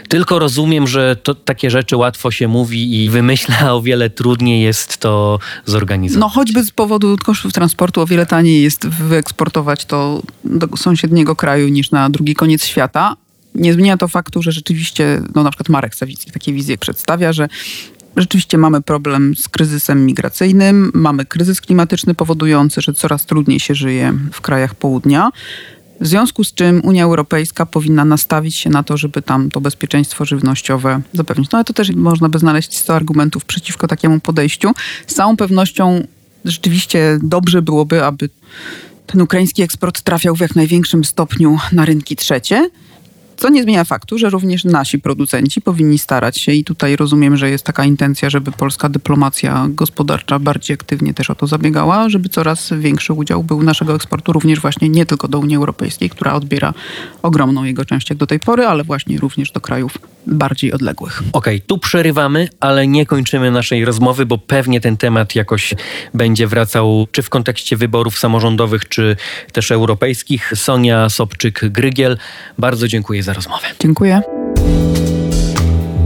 Tylko 0.09 0.39
rozumiem, 0.39 0.87
że 0.87 1.17
to, 1.17 1.35
takie 1.35 1.71
rzeczy 1.71 1.97
łatwo 1.97 2.31
się 2.31 2.49
mówi 2.49 3.05
i 3.05 3.11
wymyśla, 3.11 3.75
o 3.75 3.83
wiele 3.83 4.11
trudniej 4.11 4.63
jest 4.63 4.99
to 4.99 5.39
zorganizować. 5.65 6.21
No 6.21 6.29
choćby 6.29 6.65
z 6.65 6.71
powodu 6.71 7.17
kosztów 7.25 7.53
transportu 7.53 8.01
o 8.01 8.07
wiele 8.07 8.27
taniej 8.27 8.63
jest 8.63 8.89
wyeksportować 8.89 9.85
to 9.85 10.23
do 10.45 10.77
sąsiedniego 10.77 11.22
kraju 11.25 11.69
niż 11.69 11.91
na 11.91 12.11
drugi 12.11 12.35
koniec 12.35 12.65
świata. 12.65 13.17
Nie 13.55 13.73
zmienia 13.73 13.97
to 13.97 14.09
faktu, 14.09 14.43
że 14.43 14.53
rzeczywiście, 14.53 15.23
no 15.35 15.43
na 15.43 15.51
przykład 15.51 15.69
Marek 15.69 15.95
Sawicki 15.95 16.31
takie 16.31 16.53
wizje 16.53 16.79
przedstawia, 16.79 17.33
że 17.33 17.49
Rzeczywiście 18.17 18.59
mamy 18.59 18.83
problem 18.83 19.37
z 19.37 19.49
kryzysem 19.49 20.07
migracyjnym, 20.07 20.91
mamy 20.95 21.25
kryzys 21.25 21.61
klimatyczny 21.61 22.15
powodujący, 22.15 22.81
że 22.81 22.95
coraz 22.95 23.27
trudniej 23.27 23.61
się 23.61 23.75
żyje 23.75 24.15
w 24.33 24.41
krajach 24.41 24.75
południa. 24.75 25.31
W 26.01 26.07
związku 26.07 26.45
z 26.45 26.55
czym 26.55 26.81
Unia 26.85 27.05
Europejska 27.05 27.67
powinna 27.67 28.05
nastawić 28.05 28.57
się 28.57 28.71
na 28.71 28.83
to, 28.83 28.97
żeby 28.97 29.23
tam 29.23 29.51
to 29.51 29.61
bezpieczeństwo 29.61 30.25
żywnościowe 30.25 31.01
zapewnić. 31.13 31.51
No 31.51 31.59
ale 31.59 31.65
to 31.65 31.73
też 31.73 31.91
można 31.91 32.29
by 32.29 32.39
znaleźć 32.39 32.79
100 32.79 32.95
argumentów 32.95 33.45
przeciwko 33.45 33.89
takiemu 33.89 34.21
podejściu. 34.21 34.71
Z 35.07 35.15
całą 35.15 35.37
pewnością 35.37 36.07
rzeczywiście 36.45 37.19
dobrze 37.23 37.63
byłoby, 37.63 38.05
aby 38.05 38.29
ten 39.13 39.21
ukraiński 39.21 39.63
eksport 39.63 40.01
trafiał 40.01 40.37
w 40.37 40.41
jak 40.41 40.57
największym 40.57 41.05
stopniu 41.05 41.59
na 41.73 41.85
rynki 41.85 42.17
trzecie. 42.17 42.71
Co 43.37 43.49
nie 43.49 43.63
zmienia 43.63 43.85
faktu, 43.85 44.19
że 44.19 44.31
również 44.31 44.65
nasi 44.65 44.99
producenci 44.99 45.61
powinni 45.61 45.99
starać 45.99 46.39
się 46.39 46.53
i 46.53 46.65
tutaj 46.65 46.97
rozumiem, 46.97 47.37
że 47.37 47.51
jest 47.51 47.65
taka 47.65 47.85
intencja, 47.85 48.31
żeby 48.31 48.53
polska 48.53 48.89
dyplomacja 48.89 49.67
gospodarcza 49.69 50.39
bardziej 50.39 50.75
aktywnie 50.75 51.15
też 51.15 51.31
o 51.31 51.35
to 51.35 51.47
zabiegała, 51.47 52.09
żeby 52.09 52.29
coraz 52.29 52.73
większy 52.79 53.13
udział 53.13 53.45
był 53.45 53.63
naszego 53.63 53.95
eksportu 53.95 54.33
również 54.33 54.61
właśnie 54.61 54.89
nie 54.89 55.07
tylko 55.07 55.29
do 55.29 55.39
Unii 55.39 55.57
Europejskiej, 55.57 56.11
która 56.11 56.35
odbiera 56.35 56.75
ogromną 57.23 57.65
jego 57.65 57.85
część 57.85 58.11
jak 58.11 58.19
do 58.19 58.27
tej 58.27 58.41
pory, 58.41 58.67
ale 58.67 58.85
właśnie 58.85 59.19
również 59.19 59.53
do 59.53 59.61
krajów 59.61 59.99
bardziej 60.27 60.73
odległych. 60.73 61.23
Okej, 61.33 61.57
okay, 61.57 61.67
tu 61.67 61.79
przerywamy, 61.79 62.49
ale 62.61 62.87
nie 62.87 63.07
kończymy 63.07 63.51
naszej 63.51 63.85
rozmowy, 63.85 64.27
bo 64.27 64.39
pewnie 64.39 64.81
ten 64.81 64.97
temat 64.97 65.35
jakoś 65.35 65.75
będzie 66.15 66.47
wracał 66.47 67.07
czy 67.13 67.23
w 67.23 67.29
kontekście 67.29 67.77
wyborów 67.77 68.19
samorządowych, 68.19 68.89
czy 68.89 69.17
też 69.53 69.71
europejskich. 69.71 70.53
Sonia 70.55 71.07
Sobczyk-Grygiel, 71.07 72.17
bardzo 72.59 72.89
dziękuję 73.23 73.25
za 73.25 73.33
rozmowę. 73.33 73.67
Dziękuję. 73.81 74.23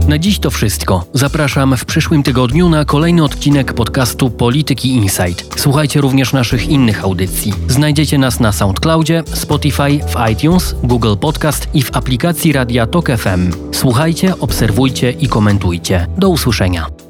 Na 0.07 0.17
dziś 0.17 0.39
to 0.39 0.51
wszystko. 0.51 1.05
Zapraszam 1.13 1.77
w 1.77 1.85
przyszłym 1.85 2.23
tygodniu 2.23 2.69
na 2.69 2.85
kolejny 2.85 3.23
odcinek 3.23 3.73
podcastu 3.73 4.29
Polityki 4.29 4.89
Insight. 4.89 5.59
Słuchajcie 5.59 6.01
również 6.01 6.33
naszych 6.33 6.69
innych 6.69 7.03
audycji. 7.03 7.53
Znajdziecie 7.67 8.17
nas 8.17 8.39
na 8.39 8.51
SoundCloudzie, 8.51 9.23
Spotify, 9.33 9.99
w 10.07 10.29
iTunes, 10.31 10.75
Google 10.83 11.15
Podcast 11.21 11.67
i 11.73 11.83
w 11.83 11.97
aplikacji 11.97 12.53
Radia 12.53 12.87
Tok 12.87 13.07
FM. 13.17 13.51
Słuchajcie, 13.71 14.39
obserwujcie 14.39 15.11
i 15.11 15.27
komentujcie. 15.27 16.07
Do 16.17 16.29
usłyszenia. 16.29 17.06